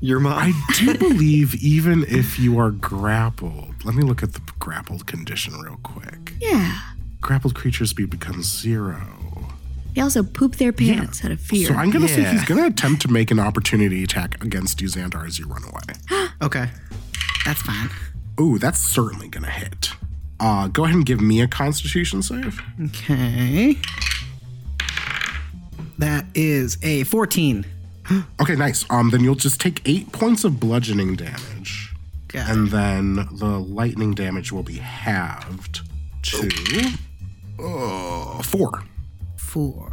[0.02, 0.34] Your mom.
[0.38, 5.54] I do believe even if you are grappled, let me look at the grappled condition
[5.60, 6.34] real quick.
[6.40, 6.80] Yeah.
[7.22, 9.02] Grappled creature speed becomes zero.
[9.96, 11.68] They also poop their pants out of fear.
[11.68, 12.32] So I'm gonna say Yeah.
[12.32, 16.28] he's gonna attempt to make an opportunity attack against you, Xandar, as you run away.
[16.42, 16.70] Okay.
[17.44, 17.90] That's fine.
[18.40, 19.92] Ooh, that's certainly gonna hit.
[20.40, 22.62] Uh, go ahead and give me a Constitution save.
[22.86, 23.78] Okay.
[25.98, 27.66] That is a 14.
[28.42, 28.86] Okay, nice.
[28.90, 31.94] Um, then you'll just take eight points of bludgeoning damage,
[32.28, 32.52] Got it.
[32.54, 35.82] and then the lightning damage will be halved
[36.24, 36.50] to
[37.60, 38.84] uh, four.
[39.38, 39.89] Four.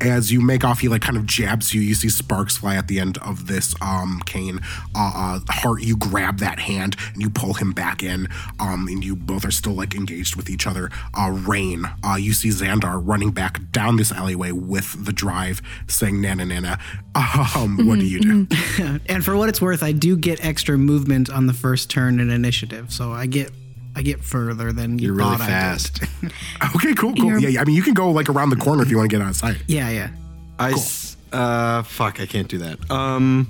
[0.00, 1.80] As you make off, he like kind of jabs you.
[1.80, 4.60] You see sparks fly at the end of this um, cane.
[4.94, 8.28] Uh, uh, Heart, you grab that hand and you pull him back in.
[8.58, 10.90] Um, and you both are still like engaged with each other.
[11.14, 16.20] Uh, Raine, uh, you see Xandar running back down this alleyway with the drive, saying
[16.20, 16.78] "Nana, Nana."
[17.14, 18.46] Um, what do you do?
[19.08, 22.30] And for what it's worth, I do get extra movement on the first turn in
[22.30, 23.50] initiative, so I get
[23.96, 26.02] I get further than you You're really thought fast.
[26.02, 26.32] I did.
[26.76, 27.38] Okay, cool, cool.
[27.40, 29.16] Yeah, yeah, I mean, you can go like around the corner if you want to
[29.16, 29.62] get out of sight.
[29.66, 30.10] Yeah, yeah.
[30.58, 32.90] I s- uh fuck, I can't do that.
[32.90, 33.48] Um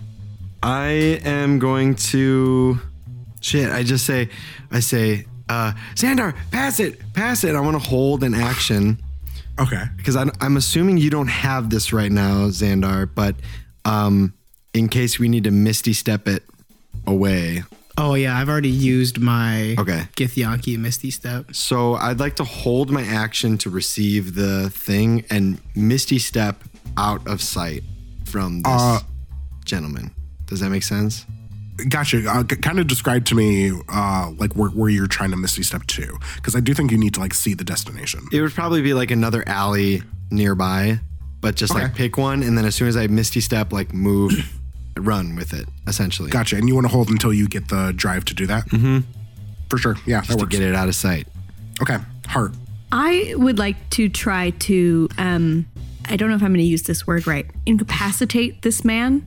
[0.63, 2.79] I am going to
[3.41, 4.29] shit, I just say
[4.71, 7.55] I say uh Xandar, pass it, pass it.
[7.55, 8.99] I want to hold an action
[9.59, 9.83] Okay.
[9.99, 13.35] because I'm, I'm assuming you don't have this right now, Xandar, but
[13.85, 14.33] um
[14.73, 16.45] in case we need to misty step it
[17.07, 17.63] away.
[17.99, 20.05] Oh yeah, I've already used my Okay.
[20.17, 21.55] Githyanki Misty Step.
[21.55, 26.63] So I'd like to hold my action to receive the thing and misty step
[26.97, 27.83] out of sight
[28.25, 29.01] from this Uh,
[29.65, 30.13] gentleman.
[30.47, 31.27] Does that make sense?
[31.89, 32.29] Gotcha.
[32.31, 35.87] Uh, kind of describe to me uh, like where, where you're trying to misty step
[35.89, 38.21] to, because I do think you need to like see the destination.
[38.33, 41.01] It would probably be like another alley nearby,
[41.41, 44.33] but just like pick one, and then as soon as I misty step, like move,
[45.01, 46.57] run with it, essentially, Gotcha.
[46.57, 48.67] And you want to hold until you get the drive to do that?
[48.67, 48.99] Mm-hmm.
[49.69, 49.97] For sure.
[50.07, 50.57] Yeah, that to works.
[50.57, 51.27] get it out of sight.
[51.83, 51.97] Okay.
[52.27, 52.53] Heart.
[52.93, 55.67] I would like to try to um
[56.09, 57.47] I don't know if I'm going to use this word right.
[57.67, 59.27] Incapacitate this man.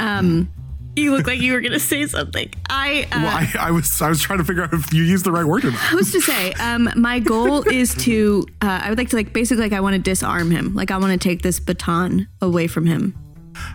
[0.00, 0.48] Um
[0.96, 2.50] you look like you were going to say something.
[2.68, 5.24] I uh, Well, I, I was I was trying to figure out if you used
[5.24, 5.80] the right word or not.
[5.80, 6.52] Who's to say?
[6.60, 8.44] Um, my goal is to.
[8.60, 10.74] Uh, I would like to like basically like I want to disarm him.
[10.74, 13.14] Like I want to take this baton away from him.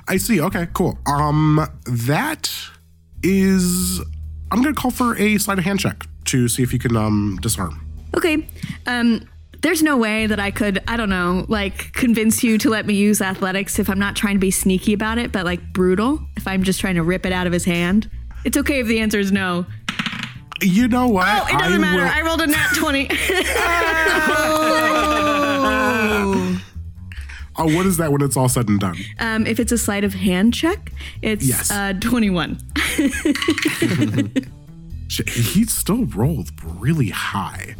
[0.08, 0.41] I see.
[0.41, 0.98] Okay, cool.
[1.06, 2.52] Um, that
[3.24, 4.00] is.
[4.52, 7.38] I'm gonna call for a sleight of hand check to see if you can um
[7.41, 7.86] disarm.
[8.15, 8.48] Okay.
[8.86, 9.28] Um,
[9.62, 10.82] there's no way that I could.
[10.88, 11.46] I don't know.
[11.48, 14.94] Like convince you to let me use athletics if I'm not trying to be sneaky
[14.94, 16.20] about it, but like brutal.
[16.36, 18.10] If I'm just trying to rip it out of his hand.
[18.44, 19.65] It's okay if the answer is no.
[20.63, 21.28] You know what?
[21.28, 22.04] Oh, it doesn't I matter.
[22.04, 23.08] will- I rolled a nat 20.
[23.12, 23.15] oh,
[27.58, 28.98] what is that when it's all said and done?
[29.20, 31.70] um, if it's a sleight of hand check, it's Yes.
[31.72, 32.58] uh, 21.
[35.28, 37.76] He still rolled really high,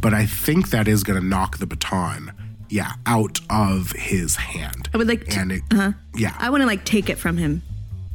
[0.00, 2.32] but I think that is gonna knock the baton,
[2.70, 4.88] yeah, out of his hand.
[4.94, 5.38] I would like to.
[5.40, 5.92] and it, uh-huh.
[6.16, 6.34] yeah.
[6.38, 7.60] I want to like take it from him.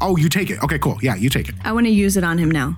[0.01, 0.63] oh, you take it.
[0.63, 0.97] Okay, cool.
[1.03, 1.55] Yeah, you take it.
[1.63, 2.77] I want to use it on him now.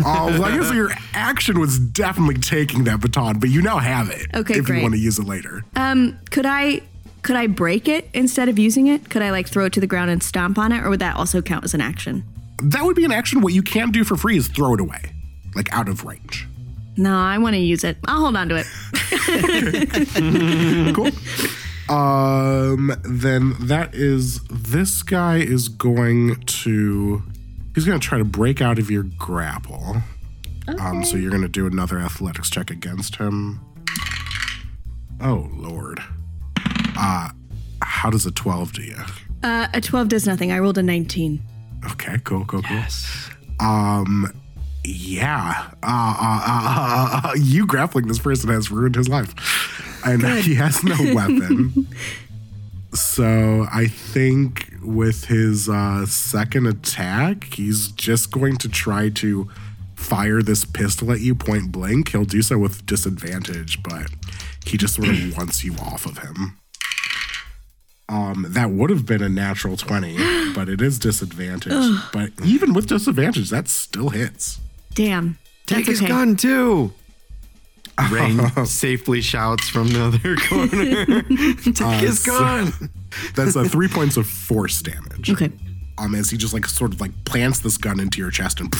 [0.00, 4.10] Oh, well, I guess your action was definitely taking that baton, but you now have
[4.10, 4.28] it.
[4.32, 4.76] Okay, if great.
[4.76, 5.64] you want to use it later.
[5.74, 6.82] Um, could I
[7.28, 9.10] could I break it instead of using it?
[9.10, 11.14] Could I like throw it to the ground and stomp on it, or would that
[11.14, 12.24] also count as an action?
[12.62, 13.42] That would be an action.
[13.42, 15.12] What you can't do for free is throw it away,
[15.54, 16.48] like out of range.
[16.96, 17.98] No, I want to use it.
[18.06, 18.66] I'll hold on to it.
[20.94, 21.10] Cool.
[21.94, 27.22] um, then that is this guy is going to
[27.74, 29.98] he's going to try to break out of your grapple.
[30.80, 33.60] Um, so you're going to do another athletics check against him.
[35.20, 36.02] Oh lord.
[36.98, 37.30] Uh,
[37.80, 38.96] how does a twelve do you?
[39.42, 40.50] Uh, a 12 does nothing.
[40.50, 41.40] I rolled a 19.
[41.92, 42.76] Okay, cool, cool, cool.
[42.76, 43.30] Yes.
[43.60, 44.26] Um,
[44.84, 45.70] yeah.
[45.82, 49.32] Uh, uh, uh, uh, you grappling this person has ruined his life,
[50.04, 51.86] and he has no weapon.
[52.94, 59.48] so I think with his uh, second attack, he's just going to try to
[59.94, 62.10] fire this pistol at you point blank.
[62.10, 64.08] He'll do so with disadvantage, but
[64.66, 66.58] he just sort of wants you off of him.
[68.08, 71.72] Um, that would have been a natural 20, but it is disadvantage.
[72.12, 74.60] but even with disadvantage, that still hits.
[74.94, 75.38] Damn.
[75.66, 76.08] Take his okay.
[76.08, 76.92] gun too.
[78.10, 81.22] Raine safely shouts from the other corner.
[81.72, 82.72] Take his so- gun.
[83.34, 85.30] That's uh, three points of force damage.
[85.30, 85.50] Okay.
[85.98, 88.72] Um, as he just like sort of like plants this gun into your chest and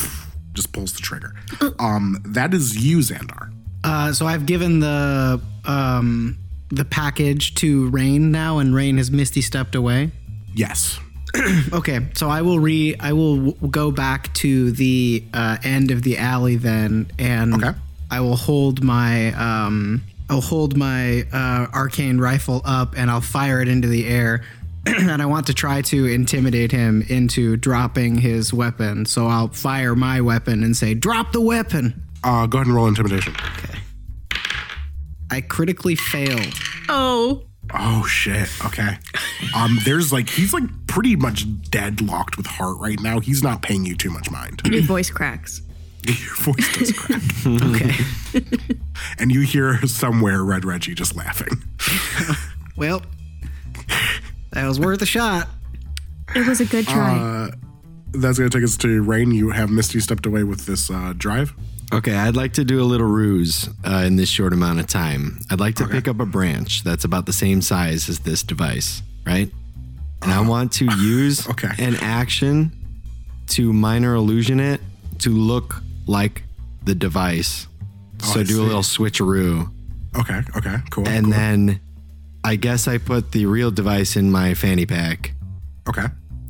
[0.53, 1.33] just pulls the trigger.
[1.79, 3.51] Um, that is you, Xandar.
[3.83, 6.37] Uh, so I've given the um,
[6.69, 10.11] the package to Raine now, and Raine has misty stepped away.
[10.53, 10.99] Yes.
[11.71, 16.01] Okay, so I will re I will w- go back to the uh, end of
[16.01, 17.77] the alley then, and Okay.
[18.09, 23.61] I will hold my um I'll hold my uh, arcane rifle up and I'll fire
[23.61, 24.43] it into the air.
[24.85, 29.05] and I want to try to intimidate him into dropping his weapon.
[29.05, 32.87] So I'll fire my weapon and say, "Drop the weapon." Uh, go ahead and roll
[32.87, 33.35] intimidation.
[35.31, 36.39] I critically fail.
[36.87, 38.49] Oh, Oh shit.
[38.65, 38.97] Okay.
[39.55, 43.19] Um, there's like he's like pretty much deadlocked with Hart right now.
[43.19, 44.61] He's not paying you too much mind.
[44.65, 45.61] your voice cracks.
[46.03, 47.93] Your voice does crack, Okay.
[49.19, 51.49] and you hear somewhere Red Reggie just laughing.
[52.77, 53.01] well,
[54.51, 55.47] that was worth a shot.
[56.33, 57.17] It was a good try.
[57.19, 57.51] Uh,
[58.13, 59.31] that's gonna take us to Raine.
[59.31, 61.53] You have Misty stepped away with this uh, drive.
[61.91, 65.39] Okay, I'd like to do a little ruse uh, in this short amount of time.
[65.49, 69.01] I'd like to pick up a branch that's about the same size as this device,
[69.25, 69.51] right?
[70.21, 71.69] And I want to use okay.
[71.79, 72.71] an action
[73.47, 74.81] to minor illusion it
[75.19, 76.43] to look like
[76.83, 77.67] the device.
[78.21, 78.59] so I do see.
[78.59, 79.71] a little switcheroo.
[80.17, 80.41] Okay.
[80.55, 80.75] Okay.
[80.91, 81.07] Cool.
[81.07, 81.33] And cool.
[81.33, 81.79] then
[82.43, 85.33] I guess I put the real device in my fanny pack
[85.87, 86.05] okay.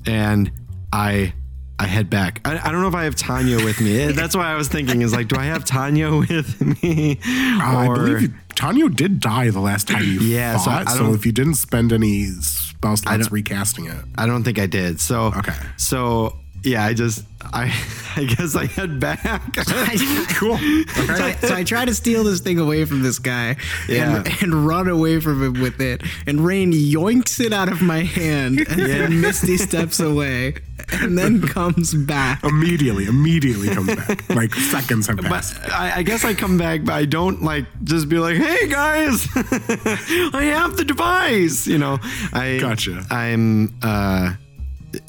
[0.06, 0.52] and
[0.92, 1.34] I
[1.80, 2.42] I head back.
[2.46, 4.08] I, I don't know if I have Tanya with me.
[4.12, 7.18] That's why I was thinking is like, do I have Tanya with me?
[7.24, 10.90] Uh, I believe you, Tanyo did die the last time you Yeah, so fought.
[10.90, 14.66] So, don't- if you didn't spend any spell slots recasting it, I don't think I
[14.68, 15.00] did.
[15.00, 15.54] So Okay.
[15.78, 17.74] So yeah, I just I
[18.16, 19.22] I guess I head back.
[20.36, 20.58] cool.
[20.58, 23.56] So I, so I try to steal this thing away from this guy
[23.88, 24.18] Yeah.
[24.18, 26.02] and, and run away from him with it.
[26.28, 30.56] And Raine yoinks it out of my hand and then Misty steps away
[30.92, 32.44] and then comes back.
[32.44, 34.28] immediately, immediately comes back.
[34.30, 35.62] Like seconds have passed.
[35.62, 38.68] But I, I guess I come back, but I don't like just be like, "Hey
[38.68, 42.00] guys, I have the device." You know,
[42.34, 43.06] I Gotcha.
[43.12, 44.34] I'm uh,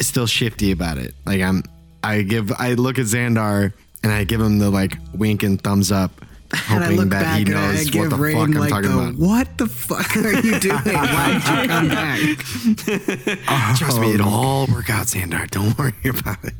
[0.01, 1.15] still shifty about it.
[1.25, 1.63] Like I'm,
[2.03, 5.93] I give, I look at Xandar and I give him the like wink and thumbs
[5.93, 6.13] up,
[6.69, 8.55] And I hoping look that back he and I knows what the Raine fuck I'm
[8.55, 9.15] like talking the, about.
[9.17, 10.77] what the fuck are you doing?
[10.85, 13.77] Why did you come back?
[13.79, 15.49] Trust me, it'll all work out, Xandar.
[15.51, 16.55] Don't worry about it.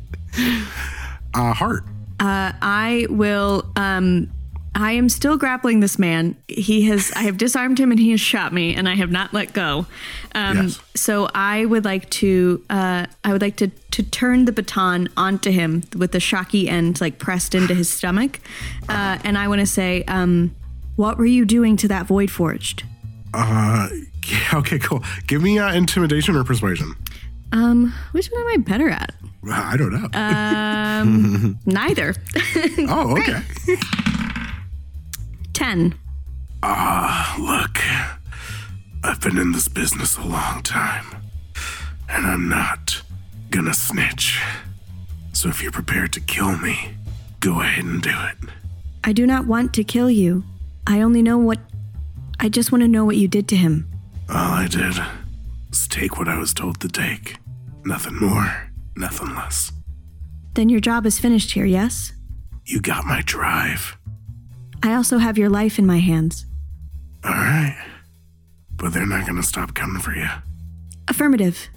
[1.33, 1.83] Uh, Hart.
[2.19, 3.69] Uh, I will.
[3.75, 4.29] Um,
[4.73, 6.35] I am still grappling this man.
[6.47, 7.11] He has.
[7.15, 9.85] I have disarmed him, and he has shot me, and I have not let go.
[10.33, 10.79] Um, Yes.
[10.95, 12.63] So I would like to.
[12.69, 17.01] Uh, I would like to to turn the baton onto him with the shocky end
[17.01, 18.39] like pressed into his stomach,
[18.87, 20.55] uh, and I want to say, um,
[20.95, 22.83] "What were you doing to that void forged?"
[23.33, 23.89] Uh,
[24.25, 25.03] yeah, okay, cool.
[25.27, 26.95] Give me uh, intimidation or persuasion.
[27.51, 29.13] Um, which one am I better at?
[29.51, 30.07] I don't know.
[30.17, 32.15] Um, Neither.
[32.87, 33.41] oh, okay.
[35.61, 35.93] Ten.
[36.63, 37.77] Ah, look,
[39.03, 41.05] I've been in this business a long time,
[42.09, 43.03] and I'm not
[43.51, 44.41] gonna snitch.
[45.33, 46.95] So if you're prepared to kill me,
[47.41, 48.49] go ahead and do it.
[49.03, 50.43] I do not want to kill you.
[50.87, 51.59] I only know what.
[52.39, 53.87] I just want to know what you did to him.
[54.29, 54.95] All I did
[55.69, 57.37] was take what I was told to take.
[57.85, 59.71] Nothing more, nothing less.
[60.55, 62.13] Then your job is finished here, yes?
[62.65, 63.95] You got my drive.
[64.83, 66.45] I also have your life in my hands.
[67.23, 67.77] All right.
[68.75, 70.27] But they're not gonna stop coming for you.
[71.07, 71.69] Affirmative.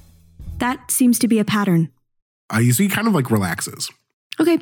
[0.58, 1.90] That seems to be a pattern.
[2.54, 3.90] Uh, you see, he kind of like relaxes.
[4.40, 4.58] Okay.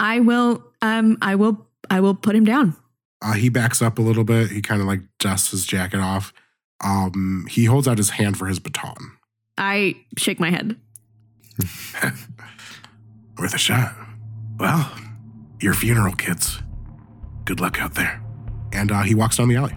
[0.00, 2.76] I will um I will I will put him down.
[3.22, 4.50] Uh, he backs up a little bit.
[4.50, 6.32] He kind of like dusts his jacket off.
[6.84, 9.16] Um, he holds out his hand for his baton.
[9.56, 10.76] I shake my head.
[13.38, 13.94] Worth a shot.
[14.58, 14.90] Well,
[15.60, 16.60] your funeral, kids.
[17.46, 18.22] Good luck out there.
[18.72, 19.74] And uh, he walks down the alley.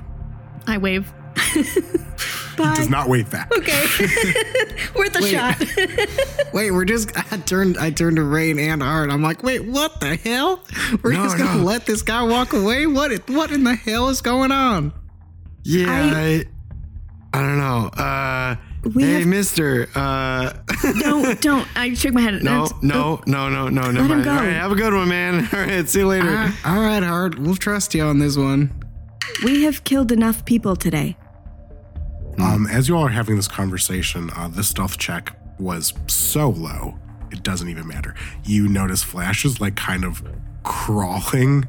[0.67, 1.11] I wave.
[2.57, 2.75] Bye.
[2.75, 3.49] Does not wave back.
[3.57, 3.71] Okay.
[4.95, 5.63] Worth a shot.
[6.53, 9.09] Wait, we're just I turned I turned to Raine and Art.
[9.09, 10.61] I'm like, wait, what the hell?
[11.01, 11.63] We're No, just gonna no.
[11.63, 12.85] let this guy walk away?
[12.87, 14.91] What it- what in the hell is going on?
[15.63, 16.45] Yeah, I-
[17.33, 17.87] I, I, don't know.
[17.93, 18.55] Uh,
[18.95, 19.89] We hey, have- Mister.
[19.95, 20.53] Uh...
[20.99, 21.67] don't don't.
[21.77, 22.41] I shook my head.
[22.43, 23.91] no, That's- no, no, no, no.
[23.91, 24.23] Never him mind.
[24.23, 24.31] go.
[24.31, 25.47] All right, have a good one, man.
[25.53, 26.27] All right, see you later.
[26.29, 28.71] Ah, all right, Art, we'll trust you on this one.
[29.43, 31.17] We have killed enough people today.
[32.39, 36.97] Um, as you all are having this conversation, uh, the stealth check was so low,
[37.31, 38.15] it doesn't even matter.
[38.45, 40.23] You notice Flash is like kind of
[40.63, 41.67] crawling,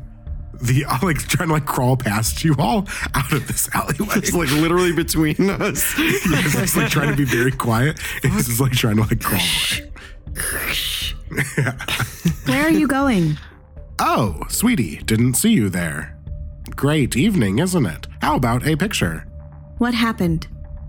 [0.60, 4.14] the like trying to like crawl past you all out of this alleyway.
[4.16, 5.92] It's like literally between us.
[5.96, 7.98] He's just like trying to be very quiet.
[8.22, 9.90] He's just like trying to like crawl away.
[12.46, 13.36] Where are you going?
[13.98, 16.16] Oh, sweetie, didn't see you there.
[16.76, 18.06] great evening, isn't it?
[18.22, 19.26] How about a picture?
[19.78, 20.46] What happened?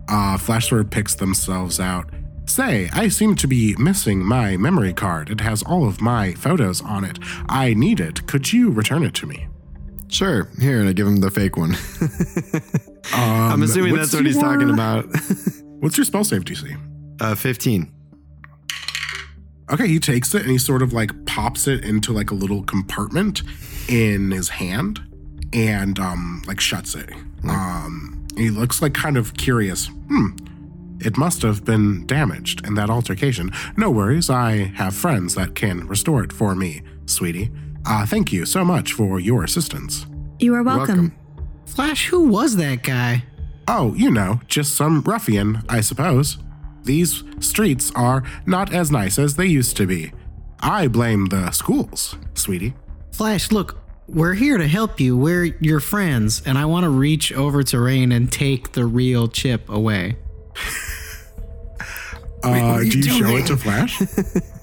[0.08, 2.10] Uh, Flash sort picks themselves out.
[2.46, 5.30] Say, I seem to be missing my memory card.
[5.30, 7.18] It has all of my photos on it.
[7.48, 8.26] I need it.
[8.28, 9.48] Could you return it to me?
[10.12, 10.48] Sure.
[10.60, 11.76] Here, and I give him the fake one.
[13.14, 15.06] I'm Um, assuming that's what he's talking about.
[15.80, 16.78] What's your spell save DC?
[17.22, 17.92] uh, 15.
[19.72, 22.62] Okay, he takes it and he sort of like pops it into like a little
[22.64, 23.42] compartment
[23.88, 25.00] in his hand
[25.54, 27.10] and um like shuts it.
[27.48, 29.88] Um he looks like kind of curious.
[30.10, 30.28] Hmm.
[31.00, 33.52] It must have been damaged in that altercation.
[33.78, 37.50] No worries, I have friends that can restore it for me, sweetie.
[37.86, 40.06] Uh thank you so much for your assistance.
[40.40, 41.16] You are welcome.
[41.66, 43.24] Flash, who was that guy?
[43.68, 46.38] Oh, you know, just some ruffian, I suppose.
[46.84, 50.12] These streets are not as nice as they used to be.
[50.60, 52.74] I blame the schools, sweetie.
[53.12, 53.78] Flash, look,
[54.08, 55.16] we're here to help you.
[55.16, 59.28] We're your friends, and I want to reach over to Rain and take the real
[59.28, 60.18] chip away.
[62.44, 64.02] Uh, are do you show it to Flash?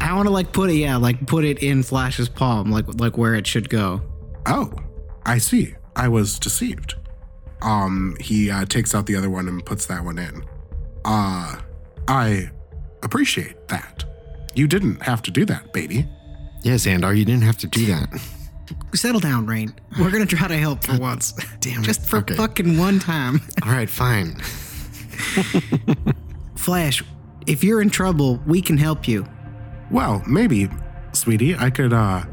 [0.00, 3.16] I want to like put it, yeah, like put it in Flash's palm, like like
[3.18, 4.02] where it should go.
[4.46, 4.72] oh,
[5.26, 5.74] I see.
[5.96, 6.94] I was deceived.
[7.62, 10.44] Um, he uh, takes out the other one and puts that one in.
[11.04, 11.56] Uh,
[12.08, 12.50] I
[13.02, 14.04] appreciate that.
[14.54, 16.08] You didn't have to do that, baby.
[16.62, 18.08] Yes, Xandar, you didn't have to do that.
[18.94, 19.74] Settle down, Raine.
[19.98, 21.32] We're gonna try to help for once.
[21.60, 21.86] Damn it.
[21.86, 22.34] Just for Okay.
[22.34, 23.40] fucking one time.
[23.66, 24.36] All right, fine.
[26.56, 27.02] Flash,
[27.46, 29.26] if you're in trouble, we can help you.
[29.90, 30.68] Well, maybe,
[31.12, 32.24] sweetie, I could uh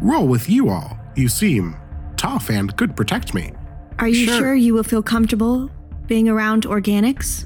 [0.00, 0.98] roll with you all.
[1.16, 1.76] You seem
[2.16, 3.52] tough and could protect me.
[3.98, 4.38] Are you Sure.
[4.38, 5.70] sure you will feel comfortable
[6.06, 7.44] being around organics?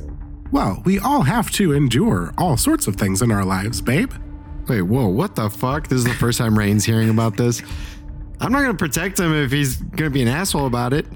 [0.53, 4.12] Well, we all have to endure all sorts of things in our lives, babe.
[4.69, 5.89] Wait, whoa, what the fuck?
[5.89, 7.61] This is the first time Raine's hearing about this.
[8.41, 11.07] I'm not gonna protect him if he's gonna be an asshole about it.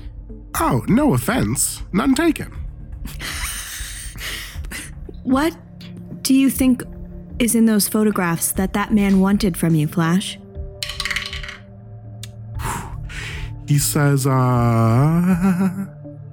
[0.59, 1.83] Oh, no offense.
[1.93, 2.53] None taken.
[5.23, 5.57] What
[6.23, 6.83] do you think
[7.39, 10.39] is in those photographs that that man wanted from you, Flash?
[13.67, 15.87] He says, uh, I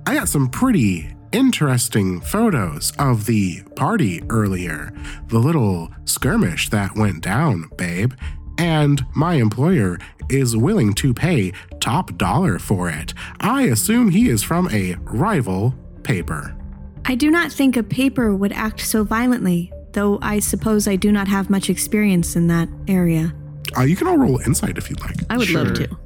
[0.06, 4.94] got some pretty interesting photos of the party earlier,
[5.28, 8.14] the little skirmish that went down, babe.
[8.58, 9.98] And my employer
[10.30, 11.52] is willing to pay
[11.82, 13.14] top dollar for it.
[13.42, 16.56] I assume he is from a rival paper.
[17.04, 21.12] I do not think a paper would act so violently, though I suppose I do
[21.12, 23.34] not have much experience in that area.
[23.78, 25.16] Uh, you can all roll insight if you'd like.
[25.30, 25.88] I would love Sure.
[25.88, 25.98] to.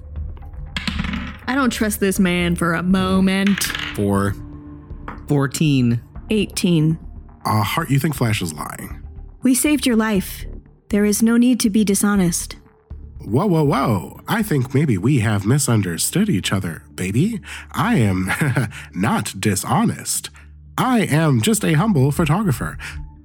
[1.47, 3.63] I don't trust this man for a moment.
[3.95, 4.35] Four.
[5.27, 6.01] 14.
[6.29, 6.99] 18.
[7.45, 9.01] Uh, Hart, you think Flash is lying.
[9.41, 10.45] We saved your life.
[10.89, 12.55] There is no need to be dishonest.
[13.25, 14.21] Whoa, whoa, whoa.
[14.27, 17.41] I think maybe we have misunderstood each other, baby.
[17.71, 18.31] I am
[18.93, 20.29] not dishonest.
[20.77, 22.77] I am just a humble photographer.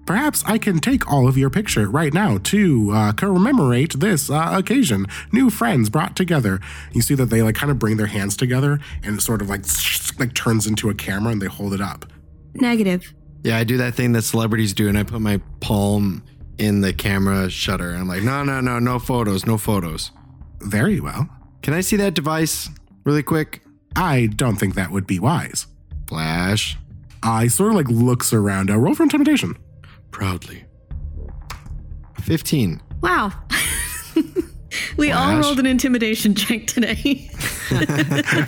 [0.07, 4.50] Perhaps I can take all of your picture right now to uh, commemorate this uh,
[4.52, 5.07] occasion.
[5.32, 6.61] New friends brought together.
[6.92, 9.48] You see that they like kind of bring their hands together and it sort of
[9.48, 9.64] like
[10.18, 12.07] like turns into a camera and they hold it up.
[12.55, 13.12] Negative.
[13.42, 16.22] Yeah, I do that thing that celebrities do, and I put my palm
[16.57, 17.90] in the camera shutter.
[17.90, 20.12] And I'm like, no, no, no, no photos, no photos.
[20.61, 21.28] Very well.
[21.62, 22.70] Can I see that device
[23.05, 23.62] really quick?
[23.96, 25.66] I don't think that would be wise.
[26.07, 26.78] Flash.
[27.22, 28.70] I sort of like looks around.
[28.70, 29.57] Uh, roll for intimidation.
[30.14, 30.64] Proudly.
[32.22, 32.80] 15.
[33.02, 33.32] Wow.
[34.96, 37.30] we all rolled an intimidation check today.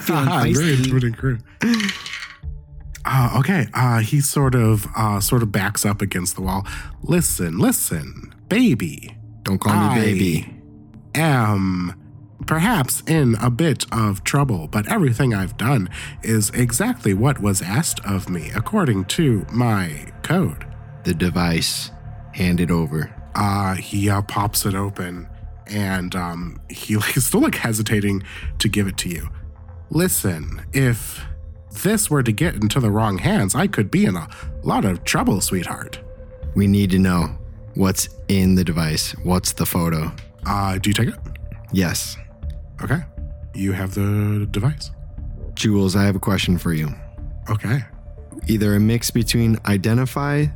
[0.08, 1.38] Ah, very intimidating crew.
[3.04, 6.64] Uh, okay, uh, he sort of uh, sort of backs up against the wall.
[7.02, 9.16] Listen, listen, baby.
[9.42, 10.54] Don't call me I baby.
[11.14, 11.94] am
[12.46, 15.88] perhaps in a bit of trouble, but everything I've done
[16.22, 20.65] is exactly what was asked of me according to my code.
[21.06, 21.90] The device.
[22.34, 23.14] Hand it over.
[23.34, 25.28] uh, he uh, pops it open
[25.66, 28.22] and um, he like, is still like hesitating
[28.58, 29.28] to give it to you.
[29.90, 31.24] Listen, if
[31.82, 34.28] this were to get into the wrong hands, I could be in a
[34.62, 36.00] lot of trouble, sweetheart.
[36.54, 37.38] We need to know
[37.74, 39.12] what's in the device.
[39.22, 40.10] What's the photo?
[40.44, 41.14] Uh, do you take it?
[41.72, 42.16] Yes.
[42.82, 42.98] Okay.
[43.54, 44.90] You have the device.
[45.54, 46.92] Jules, I have a question for you.
[47.48, 47.84] Okay.
[48.48, 50.46] Either a mix between identify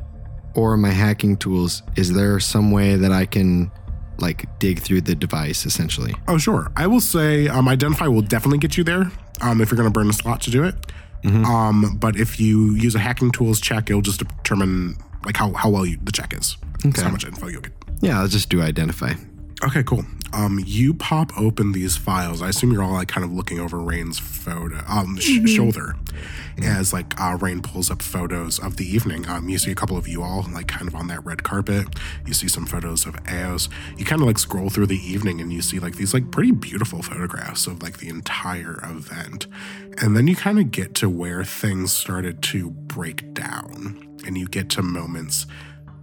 [0.55, 1.83] or my hacking tools.
[1.95, 3.71] Is there some way that I can
[4.19, 6.13] like dig through the device essentially?
[6.27, 6.71] Oh, sure.
[6.75, 9.93] I will say um, identify will definitely get you there um, if you're going to
[9.93, 10.75] burn a slot to do it.
[11.23, 15.69] Um, but if you use a hacking tools check, it'll just determine like how, how
[15.69, 16.57] well you, the check is.
[16.83, 17.03] That's Okay.
[17.03, 17.73] how much info you'll get.
[17.99, 19.13] Yeah, I'll just do identify.
[19.63, 20.03] Okay, cool.
[20.33, 22.41] Um, you pop open these files.
[22.41, 25.95] I assume you're all like kind of looking over Raine's photo, um, sh- shoulder,
[26.63, 29.27] as like uh, Raine pulls up photos of the evening.
[29.27, 31.87] Um, you see a couple of you all like kind of on that red carpet.
[32.25, 33.67] You see some photos of Eos.
[33.97, 36.51] You kind of like scroll through the evening and you see like these like pretty
[36.51, 39.47] beautiful photographs of like the entire event,
[40.01, 44.47] and then you kind of get to where things started to break down, and you
[44.47, 45.45] get to moments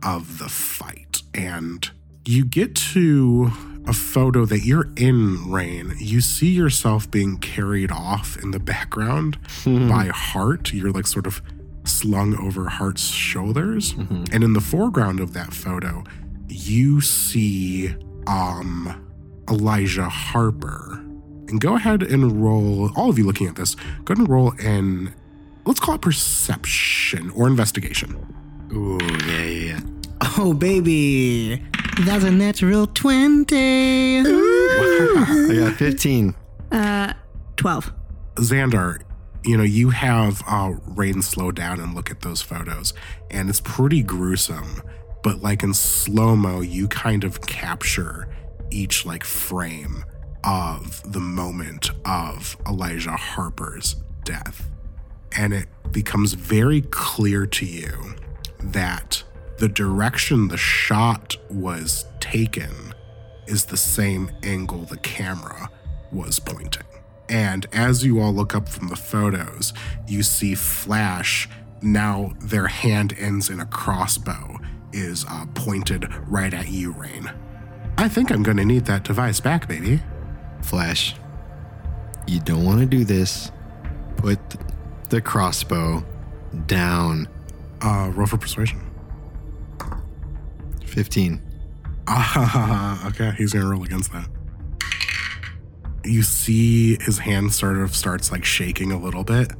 [0.04, 1.90] of the fight and
[2.28, 3.50] you get to
[3.86, 5.94] a photo that you're in Raine.
[5.98, 10.74] You see yourself being carried off in the background by Hart.
[10.74, 11.40] You're like sort of
[11.84, 13.92] slung over Hart's shoulders.
[14.32, 16.04] And in the foreground of that photo
[16.50, 17.94] you see
[18.26, 19.04] um
[19.50, 20.98] Elijah Harper.
[21.48, 23.74] And go ahead and roll all of you looking at this
[24.04, 25.14] go ahead and roll in
[25.64, 28.14] let's call it perception or investigation.
[28.72, 29.80] Ooh, yeah, yeah, yeah.
[30.36, 31.62] Oh, baby.
[32.04, 34.20] That's a natural 20.
[34.20, 34.22] I
[35.58, 36.34] got 15.
[36.70, 37.12] Uh,
[37.56, 37.92] 12.
[38.36, 39.02] Xandar,
[39.44, 42.94] you know, you have uh, Raine slow down and look at those photos,
[43.32, 44.80] and it's pretty gruesome.
[45.24, 48.28] But like in slow mo, you kind of capture
[48.70, 50.04] each like frame
[50.44, 54.70] of the moment of Elijah Harper's death.
[55.36, 58.14] And it becomes very clear to you
[58.60, 59.24] that
[59.58, 62.94] the direction the shot was taken
[63.46, 65.68] is the same angle the camera
[66.12, 66.86] was pointing.
[67.28, 69.72] And as you all look up from the photos,
[70.06, 71.48] you see Flash.
[71.82, 74.58] Now their hand ends in a crossbow,
[74.92, 77.30] is uh, pointed right at you, Raine.
[77.98, 80.00] I think I'm gonna need that device back, baby.
[80.62, 81.16] Flash,
[82.26, 83.50] you don't want to do this.
[84.16, 84.38] Put
[85.08, 86.04] the crossbow
[86.66, 87.28] down.
[87.80, 88.87] Uh, roll for persuasion.
[90.98, 91.40] 15.
[92.08, 94.28] Ah, okay, he's gonna roll against that.
[96.04, 99.52] You see his hand sort of starts like shaking a little bit.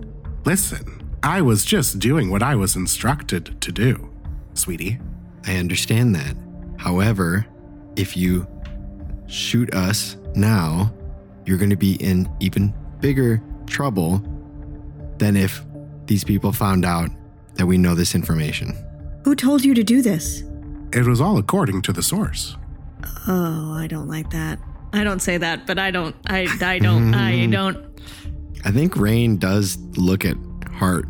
[0.45, 4.13] Listen, I was just doing what I was instructed to do,
[4.55, 4.99] sweetie.
[5.47, 6.35] I understand that.
[6.77, 7.47] However,
[7.95, 8.49] if you
[9.29, 10.93] shoot us now,
[11.47, 14.25] you're going to be in even bigger trouble
[15.19, 15.65] than if
[16.07, 17.11] these people found out
[17.55, 18.77] that we know this information.
[19.23, 20.43] Who told you to do this?
[20.93, 22.57] It was all according to the source.
[23.27, 24.59] Oh, I don't like that.
[24.93, 26.17] I don't say that, but I don't.
[26.27, 27.15] I, I don't.
[27.15, 28.01] I don't.
[28.65, 30.37] I think Raine does look at
[30.73, 31.07] Hart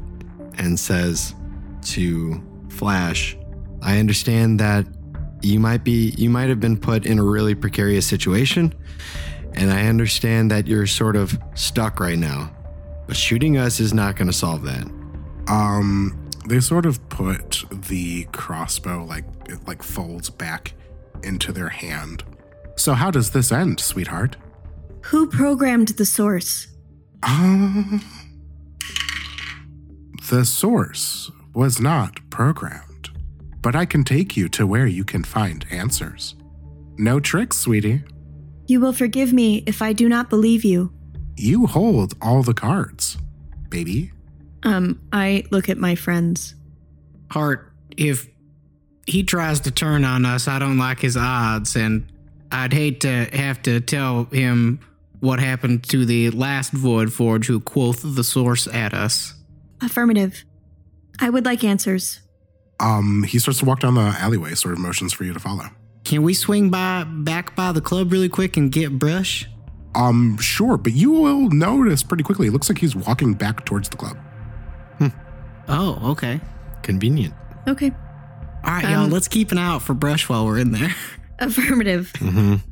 [0.58, 1.34] and says
[1.82, 3.36] to Flash,
[3.82, 4.86] I understand that
[5.42, 8.74] you might be you might have been put in a really precarious situation
[9.54, 12.50] and I understand that you're sort of stuck right now.
[13.06, 14.84] But shooting us is not going to solve that.
[15.48, 20.74] Um, they sort of put the crossbow like it like folds back
[21.22, 22.24] into their hand.
[22.76, 24.36] So how does this end, sweetheart?
[25.06, 26.68] Who programmed the source?
[27.22, 28.02] Um,
[30.30, 33.10] the source was not programmed,
[33.62, 36.34] but I can take you to where you can find answers.
[36.96, 38.02] No tricks, sweetie.
[38.66, 40.92] You will forgive me if I do not believe you.
[41.36, 43.16] You hold all the cards,
[43.70, 44.12] baby.
[44.62, 46.54] Um, I look at my friends.
[47.30, 48.28] Hart, if
[49.08, 52.06] he tries to turn on us, I don't like his odds, and
[52.52, 54.80] I'd hate to have to tell him
[55.20, 59.34] what happened to the last Void Forge who quoth the source at us.
[59.80, 60.44] Affirmative.
[61.18, 62.20] I would like answers.
[62.80, 65.64] Um, he starts to walk down the alleyway, sort of motions for you to follow.
[66.04, 69.48] Can we swing by back by the club really quick and get Brush?
[69.94, 72.48] Um, sure, but you will notice pretty quickly.
[72.48, 74.16] It looks like he's walking back towards the club.
[74.98, 75.08] Hmm.
[75.66, 76.40] Oh, okay.
[76.82, 77.34] Convenient.
[77.66, 77.92] Okay.
[78.64, 80.94] All right, y'all, Um, let's keep an eye out for Brush while we're in there.
[81.38, 82.12] Affirmative.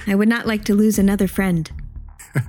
[0.07, 1.71] I would not like to lose another friend.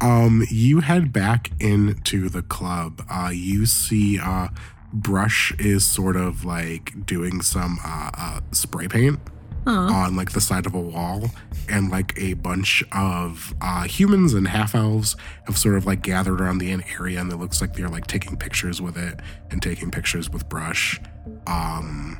[0.00, 3.04] Um, you head back into the club.
[3.08, 4.48] Uh, you see, uh,
[4.92, 9.20] Brush is sort of like doing some uh, uh, spray paint
[9.64, 11.30] on like the side of a wall,
[11.68, 15.14] and like a bunch of uh, humans and half elves
[15.46, 18.36] have sort of like gathered around the area, and it looks like they're like taking
[18.36, 19.20] pictures with it
[19.52, 21.00] and taking pictures with Brush.
[21.46, 22.18] Um,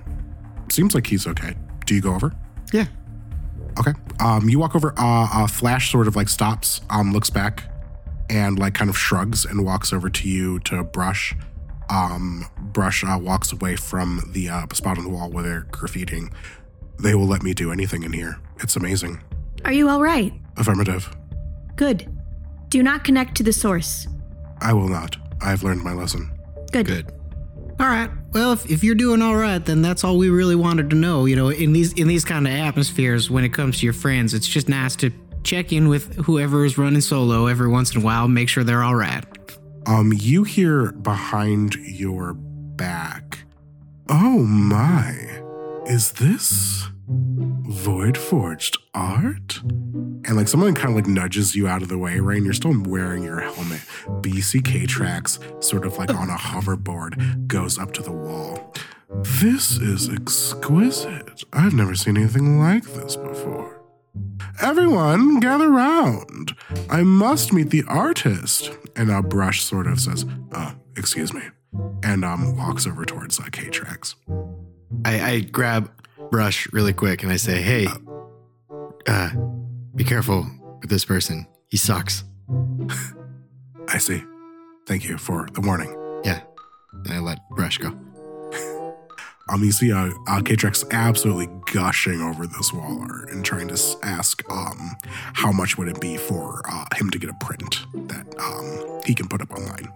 [0.72, 1.54] seems like he's okay.
[1.86, 2.32] Do you go over?
[2.72, 2.86] Yeah.
[3.78, 3.92] Okay.
[4.20, 4.92] Um, you walk over.
[4.98, 7.64] Uh, uh, Flash sort of like stops, um, looks back,
[8.28, 11.34] and like kind of shrugs and walks over to you to Brush.
[11.90, 16.32] Um, Brush uh, walks away from the uh, spot on the wall where they're graffitiing.
[16.98, 18.38] They will let me do anything in here.
[18.60, 19.22] It's amazing.
[19.64, 20.32] Are you all right?
[20.56, 21.14] Affirmative.
[21.76, 22.08] Good.
[22.68, 24.06] Do not connect to the source.
[24.60, 25.16] I will not.
[25.40, 26.30] I have learned my lesson.
[26.72, 26.86] Good.
[26.86, 27.12] Good.
[27.80, 28.10] All right.
[28.32, 31.26] Well, if, if you're doing all right, then that's all we really wanted to know.
[31.26, 34.34] You know, in these in these kind of atmospheres, when it comes to your friends,
[34.34, 35.10] it's just nice to
[35.42, 38.82] check in with whoever is running solo every once in a while, make sure they're
[38.82, 39.24] all right.
[39.86, 43.44] Um, you hear behind your back.
[44.08, 45.42] Oh my.
[45.86, 46.88] Is this
[47.64, 49.60] void forged art?
[49.62, 52.36] And like someone kind of like nudges you out of the way, right?
[52.36, 53.80] And you're still wearing your helmet.
[54.22, 58.72] BCK tracks, sort of like on a hoverboard, goes up to the wall.
[59.22, 61.44] This is exquisite.
[61.52, 63.82] I've never seen anything like this before.
[64.60, 66.54] Everyone, gather round.
[66.88, 68.70] I must meet the artist.
[68.96, 71.42] And uh, Brush sort of says, uh, excuse me,
[72.02, 74.14] and um, walks over towards uh, K-Trax.
[75.04, 75.90] I, I grab
[76.32, 77.86] Brush really quick and I say, "Hey,
[79.06, 79.30] uh,
[79.94, 80.46] be careful
[80.80, 81.46] with this person.
[81.68, 82.24] He sucks."
[83.88, 84.24] I see.
[84.86, 85.94] Thank you for the warning.
[86.24, 86.40] Yeah.
[87.04, 87.94] And I let Brush go.
[89.48, 93.96] Um, you see uh, uh, K-Trax absolutely gushing over this wall art and trying to
[94.02, 94.96] ask um,
[95.34, 99.14] how much would it be for uh, him to get a print that um, he
[99.14, 99.92] can put up online.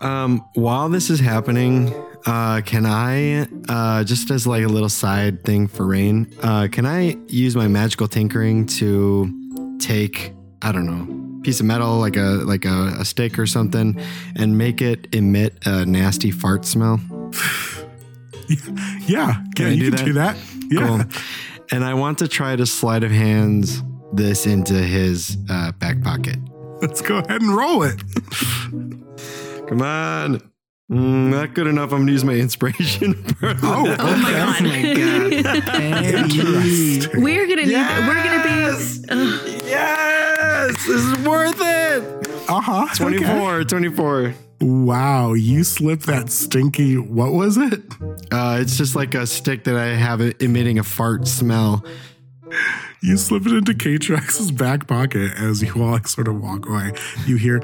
[0.00, 1.92] Um, while this is happening,
[2.26, 6.86] uh, can I, uh, just as like a little side thing for Raine, uh, can
[6.86, 10.32] I use my magical tinkering to take,
[10.62, 13.98] I don't know, piece of metal like a like a, a stick or something,
[14.36, 17.00] and make it emit a nasty fart smell?
[19.06, 20.36] Yeah, Can yeah, you do can do that.
[20.70, 20.86] Yeah.
[20.86, 21.00] Cool.
[21.70, 23.80] And I want to try to sleight of hands
[24.12, 26.36] this into his uh, back pocket.
[26.82, 28.02] Let's go ahead and roll it.
[29.70, 30.40] Come on.
[30.90, 31.92] Mm, not good enough.
[31.92, 33.14] I'm gonna use my inspiration.
[33.14, 34.00] for Oh, that.
[34.00, 34.62] Oh my Oh god.
[34.64, 34.94] my god.
[37.22, 37.78] We're gonna need.
[38.04, 38.48] We're gonna be.
[39.10, 39.40] ugh.
[39.64, 42.02] yes, this is worth it.
[42.50, 42.88] Uh huh.
[42.96, 44.34] 24, 24.
[44.62, 46.98] Wow, you slipped that stinky.
[46.98, 47.80] What was it?
[48.32, 51.84] Uh, it's just like a stick that I have emitting a fart smell.
[53.02, 56.92] You slip it into K-Trax's back pocket as you all like sort of walk away.
[57.26, 57.62] You hear,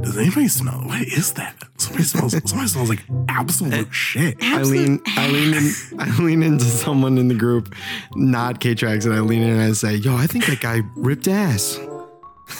[0.00, 0.80] "Does anybody smell?
[0.84, 1.54] What is that?
[1.76, 2.32] Somebody smells.
[2.48, 7.28] Somebody smells like absolute shit." I lean, I lean in, I lean into someone in
[7.28, 7.74] the group,
[8.14, 11.28] not K-Trax, and I lean in and I say, "Yo, I think that guy ripped
[11.28, 11.78] ass."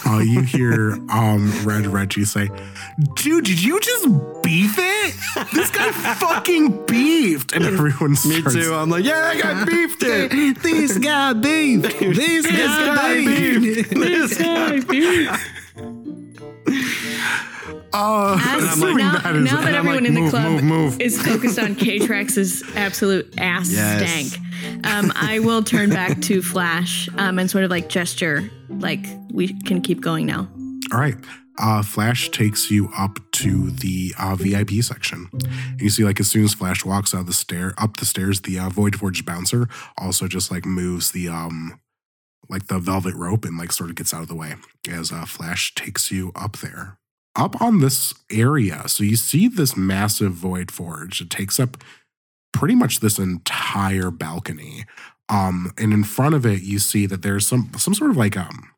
[0.05, 2.49] Uh, you hear um Red Reggie say,
[3.15, 4.07] "Dude, did you just
[4.41, 5.15] beef it?
[5.53, 8.55] This guy fucking beefed!" And everyone starts.
[8.55, 8.73] Me too.
[8.73, 10.59] I'm like, yeah, I got beefed it.
[10.61, 11.99] this guy beefed.
[11.99, 13.89] This guy beef.
[13.91, 15.39] This guy beefed.
[17.93, 21.01] Uh, As- assuming now, that now that everyone like, in the move, club move, move.
[21.01, 24.31] is focused on K-Trax's absolute ass Yes.
[24.31, 29.05] stank, um, I will turn back to Flash um, and sort of like gesture, like
[29.31, 30.47] we can keep going now.
[30.91, 31.15] All right.
[31.59, 35.29] Uh, Flash takes you up to the uh, VIP section.
[35.33, 38.41] And you see, like, as soon as Flash walks out the stair, up the stairs,
[38.41, 41.79] the uh, Void Forge bouncer also just like moves the um,
[42.49, 44.55] like the velvet rope and like sort of gets out of the way
[44.89, 46.97] as uh, Flash takes you up there.
[47.35, 51.19] Up on this area, so you see this massive Void Forge.
[51.19, 51.77] It takes up
[52.51, 54.85] pretty much this entire balcony.
[55.29, 58.37] Um, and in front of it, you see that there's some some sort of like
[58.37, 58.69] um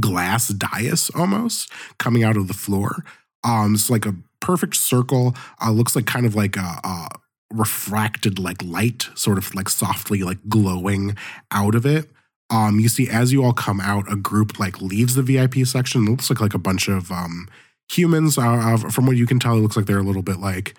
[0.00, 3.04] glass dais almost coming out of the floor.
[3.44, 5.36] Um, it's like a perfect circle.
[5.64, 7.08] Uh, looks like kind of like a, a
[7.52, 11.16] refracted like light, sort of like softly like glowing
[11.52, 12.10] out of it.
[12.50, 16.06] Um, you see as you all come out, a group like leaves the VIP section.
[16.06, 17.48] It looks like like a bunch of um
[17.88, 18.38] humans.
[18.38, 20.74] Uh, uh, from what you can tell, it looks like they're a little bit like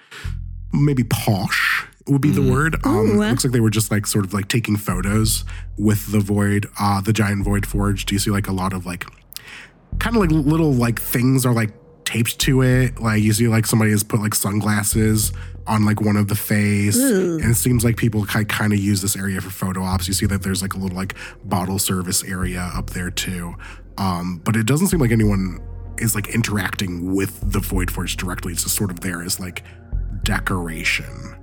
[0.74, 2.78] maybe posh would be the word.
[2.86, 3.20] Um, Ooh.
[3.20, 5.44] looks like they were just like sort of like taking photos
[5.78, 8.06] with the void, uh, the giant void forge.
[8.06, 9.06] Do you see like a lot of like
[10.00, 11.72] kind of like little like things are like
[12.06, 13.00] taped to it?
[13.00, 15.34] Like you see like somebody has put like sunglasses
[15.66, 17.40] on like one of the face, Ooh.
[17.40, 20.08] and it seems like people kind of use this area for photo ops.
[20.08, 23.56] You see that there's like a little like bottle service area up there too,
[23.98, 25.60] um, but it doesn't seem like anyone
[26.00, 28.54] is like interacting with the void forge directly.
[28.54, 29.64] It's just sort of there as like
[30.24, 31.36] decoration.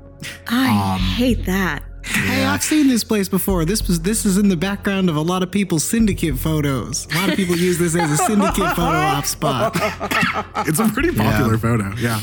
[0.49, 1.83] I Um, hate that.
[2.05, 3.65] Hey, I've seen this place before.
[3.65, 7.07] This was this is in the background of a lot of people's syndicate photos.
[7.13, 9.73] A lot of people use this as a syndicate photo op spot.
[10.69, 11.95] it's a pretty popular photo.
[11.97, 12.21] Yeah.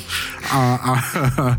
[0.52, 1.00] Uh,
[1.38, 1.56] uh,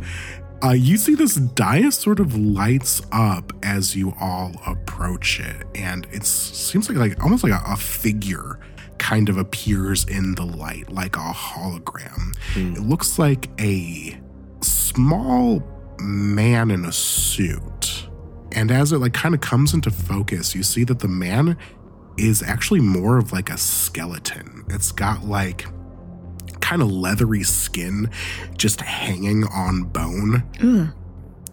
[0.68, 6.06] uh, you see this dais sort of lights up as you all approach it, and
[6.12, 8.60] it seems like like almost like a, a figure
[9.02, 12.36] kind of appears in the light, like a hologram.
[12.76, 14.16] It looks like a
[14.60, 15.62] small
[15.98, 18.06] man in a suit.
[18.52, 21.56] And as it like kind of comes into focus, you see that the man
[22.16, 24.64] is actually more of like a skeleton.
[24.68, 25.66] It's got like
[26.60, 28.08] kind kind of leathery skin
[28.56, 30.44] just hanging on bone.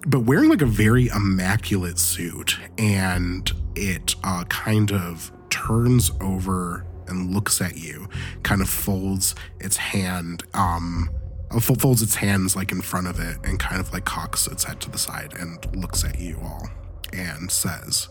[0.08, 7.34] But wearing like a very immaculate suit, and it uh, kind of turns over and
[7.34, 8.07] looks at you,
[8.43, 11.10] kind of folds its hand, um,
[11.51, 14.64] uh, folds its hands like in front of it, and kind of like cocks its
[14.64, 16.70] head to the side and looks at you all
[17.14, 18.07] and says,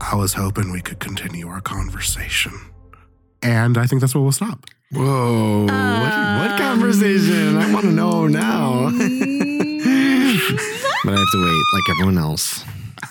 [0.00, 2.52] I was hoping we could continue our conversation.
[3.42, 4.66] And I think that's where we'll stop.
[4.92, 5.62] Whoa!
[5.62, 7.56] what, what conversation?
[7.56, 8.90] I want to know now.
[11.04, 12.64] but I have to wait, like everyone else.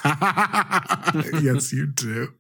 [1.44, 2.34] yes, you do.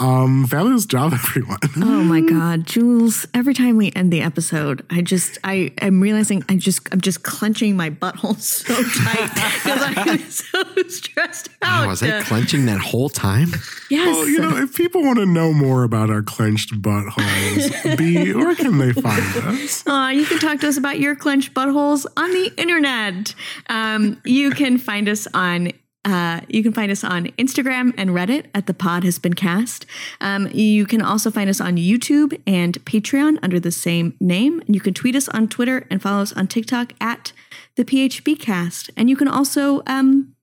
[0.00, 1.58] Um, fabulous job, everyone.
[1.76, 3.26] Oh my God, Jules!
[3.32, 7.22] Every time we end the episode, I just I am realizing I just I'm just
[7.22, 11.84] clenching my butthole so tight because I'm so stressed out.
[11.84, 13.50] Oh, was I clenching that whole time?
[13.88, 18.32] yes, Well, you know, if people want to know more about our clenched buttholes, B,
[18.34, 19.84] where can they find us?
[19.86, 23.32] Aw, you can talk to us about your clenched buttholes on the internet.
[23.68, 25.70] Um, you can find us on.
[26.04, 29.86] Uh, you can find us on Instagram and Reddit at the pod has been cast.
[30.20, 34.60] Um, you can also find us on YouTube and Patreon under the same name.
[34.66, 37.32] And you can tweet us on Twitter and follow us on TikTok at
[37.76, 38.90] the PHB cast.
[38.96, 40.34] And you can also um,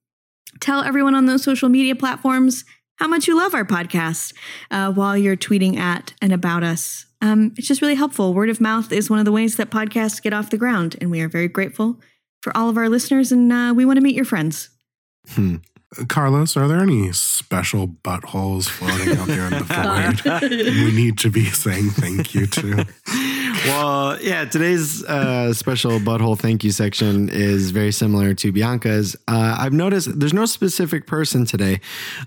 [0.60, 2.64] tell everyone on those social media platforms
[2.96, 4.34] how much you love our podcast
[4.70, 7.06] uh, while you're tweeting at and about us.
[7.20, 8.34] Um, it's just really helpful.
[8.34, 11.10] Word of mouth is one of the ways that podcasts get off the ground, and
[11.10, 12.00] we are very grateful
[12.42, 14.71] for all of our listeners, and uh, we want to meet your friends.
[16.08, 19.64] Carlos, are there any special buttholes floating out there in the
[20.40, 22.86] void we need to be saying thank you to?
[23.64, 29.14] Well, yeah, today's uh, special butthole thank you section is very similar to Bianca's.
[29.28, 31.80] Uh, I've noticed there's no specific person today,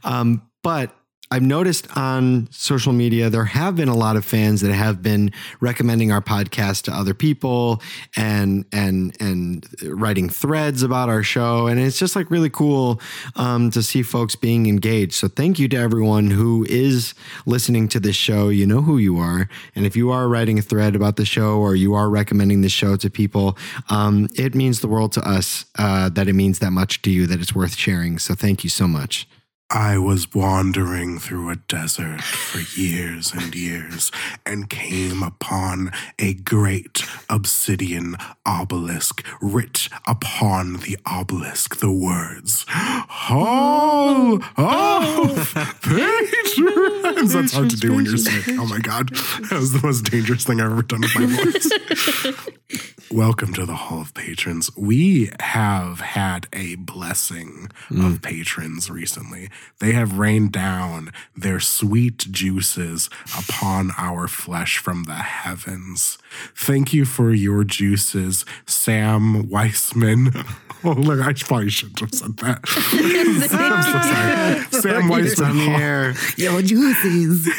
[0.06, 0.96] um, but
[1.32, 5.32] I've noticed on social media there have been a lot of fans that have been
[5.60, 7.82] recommending our podcast to other people
[8.16, 13.02] and and and writing threads about our show, and it's just like really cool
[13.36, 15.14] um, to see folks being engaged.
[15.14, 17.16] So thank you to everyone who is
[17.48, 18.50] listening to this show.
[18.50, 21.58] You know who you are, and if you are writing a thread about the show
[21.58, 23.58] or you are recommending the show to people,
[23.90, 25.66] um, it means the world to us.
[25.78, 28.20] Uh, that it means that much to you that it's worth sharing.
[28.20, 29.28] So thank you so much.
[29.72, 34.12] I was wandering through a desert for years and years
[34.46, 39.26] and came upon a great obsidian obelisk.
[39.42, 47.34] Writ upon the obelisk the words, Hall of Patrons.
[47.34, 48.46] That's hard to do when you're sick.
[48.60, 49.10] Oh my God.
[49.50, 51.72] That was the most dangerous thing I've ever done with my voice.
[53.12, 54.70] Welcome to the Hall of Patrons.
[54.76, 58.22] We have had a blessing of mm.
[58.22, 59.50] patrons recently.
[59.80, 66.18] They have rained down their sweet juices upon our flesh from the heavens.
[66.56, 70.32] Thank you for your juices, Sam Weissman.
[70.84, 72.60] Oh, look, I probably shouldn't have said that.
[73.52, 74.82] I'm so sorry.
[74.82, 75.58] Sam Weissman.
[75.82, 76.14] air.
[76.38, 77.50] Yo, juices.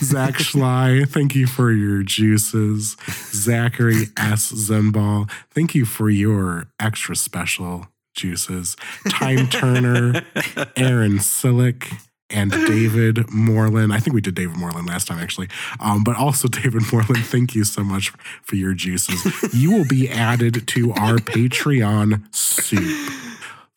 [0.00, 2.96] Zach Schley, thank you for your juices.
[3.32, 4.50] Zachary S.
[4.52, 8.76] Zembal, thank you for your extra special juices.
[9.08, 10.24] Time Turner,
[10.76, 11.92] Aaron Silic,
[12.30, 13.92] and David Moreland.
[13.92, 15.48] I think we did David Moreland last time, actually.
[15.80, 19.54] Um, but also, David Moreland, thank you so much for your juices.
[19.54, 23.12] You will be added to our Patreon soup.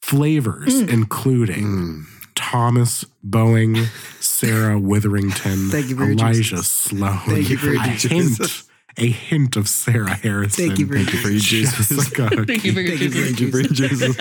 [0.01, 2.05] Flavors including
[2.35, 3.87] Thomas Boeing,
[4.21, 6.67] Sarah Witherington, Elijah juices.
[6.67, 7.19] Sloan.
[7.19, 8.69] Thank you for your a juices.
[8.95, 10.67] Hint, a hint of Sarah Harrison.
[10.67, 11.87] Thank you for your Thank you for your juices.
[11.87, 14.17] Jessica Thank you for your Keith, Thank you for your juices.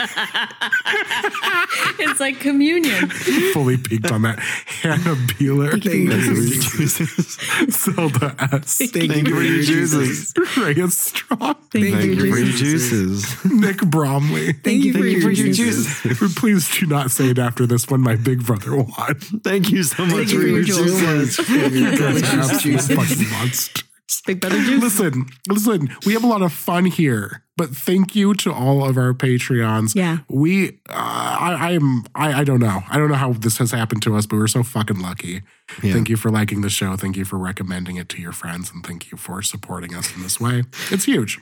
[1.99, 3.09] It's like communion.
[3.53, 4.39] fully peaked on that.
[4.39, 5.71] Hannah Beeler.
[5.73, 7.39] Thank you for your juices.
[7.71, 8.79] Zelda S.
[8.79, 8.95] Thank
[9.29, 10.35] you for your juices.
[10.57, 11.55] Rhea Strong.
[11.71, 12.13] Thank, Thank you.
[12.13, 13.45] you for your juices.
[13.45, 14.53] Nick Bromley.
[14.53, 16.03] Thank you for Thank you your your juices.
[16.03, 16.35] juices.
[16.35, 19.15] Please do not say it after this when my big brother won.
[19.43, 21.39] Thank you so much Thank for your your juices.
[21.49, 23.85] You guys are absolute fucking monsters.
[24.21, 24.83] Big brother juice.
[24.83, 28.97] Listen, listen, we have a lot of fun here, but thank you to all of
[28.97, 29.95] our Patreons.
[29.95, 30.19] Yeah.
[30.29, 32.83] We, uh, I, I am, I, I don't know.
[32.91, 35.43] I don't know how this has happened to us, but we're so fucking lucky.
[35.83, 35.95] Yeah.
[35.95, 36.97] Thank you for liking the show.
[36.97, 38.71] Thank you for recommending it to your friends.
[38.71, 40.65] And thank you for supporting us in this way.
[40.91, 41.41] It's huge.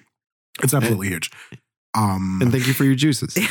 [0.62, 1.30] It's absolutely huge.
[1.92, 3.36] Um, And thank you for your juices.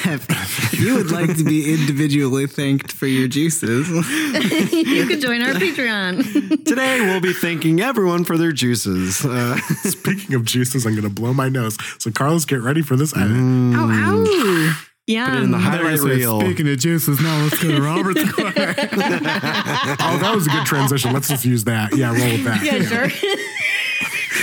[0.71, 5.53] If you would like to be individually thanked for your juices, you can join our
[5.55, 6.63] Patreon.
[6.65, 9.25] Today we'll be thanking everyone for their juices.
[9.25, 11.75] Uh, speaking of juices, I'm going to blow my nose.
[11.97, 13.31] So, Carlos, get ready for this edit.
[13.31, 13.75] Mm.
[13.75, 14.75] ow, ow.
[15.05, 15.41] Yeah.
[15.41, 16.39] in the highlight reel.
[16.39, 18.53] Speaking of juices, now let's go to Robert's corner.
[18.77, 21.11] Oh, that was a good transition.
[21.13, 21.97] Let's just use that.
[21.97, 22.63] Yeah, roll with that.
[22.63, 23.09] yeah, sure.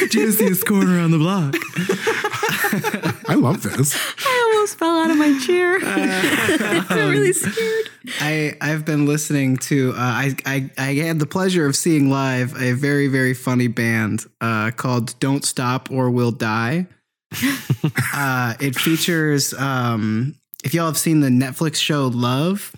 [0.08, 1.54] Juiciest corner on the block.
[3.28, 3.94] I love this.
[4.26, 5.78] I almost fell out of my chair.
[5.82, 7.90] I'm really scared.
[8.20, 9.90] I I've been listening to.
[9.90, 14.26] Uh, I I I had the pleasure of seeing live a very very funny band
[14.40, 16.86] uh, called Don't Stop or We'll Die.
[18.14, 19.52] uh, it features.
[19.54, 22.72] Um, if y'all have seen the Netflix show Love,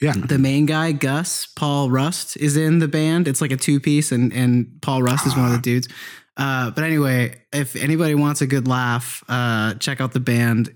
[0.00, 0.12] Yeah.
[0.14, 3.28] the main guy Gus Paul Rust is in the band.
[3.28, 5.88] It's like a two piece, and and Paul Rust is one of the dudes.
[6.36, 10.74] Uh, but anyway, if anybody wants a good laugh, uh, check out the band.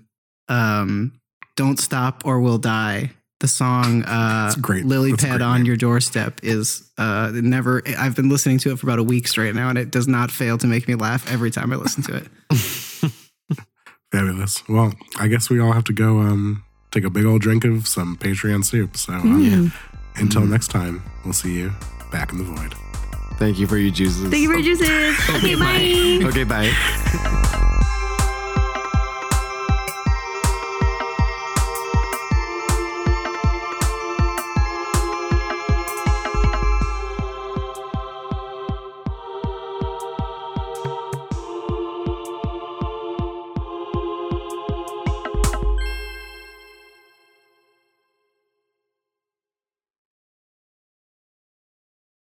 [0.49, 1.19] Um,
[1.55, 3.11] Don't stop or we'll die.
[3.39, 4.85] The song uh, great.
[4.85, 5.65] "Lily That's Pad on name.
[5.67, 7.81] Your Doorstep" is uh, never.
[7.97, 10.31] I've been listening to it for about a week straight now, and it does not
[10.31, 12.27] fail to make me laugh every time I listen to it.
[14.11, 14.67] Fabulous.
[14.67, 17.87] Well, I guess we all have to go um, take a big old drink of
[17.87, 18.97] some Patreon soup.
[18.97, 19.71] So um,
[20.15, 21.71] until next time, we'll see you
[22.11, 22.90] back in the void.
[23.41, 24.29] Thank you for your juices.
[24.29, 25.29] Thank you for your juices.
[25.37, 26.27] Okay, bye.
[26.29, 27.67] Okay, bye.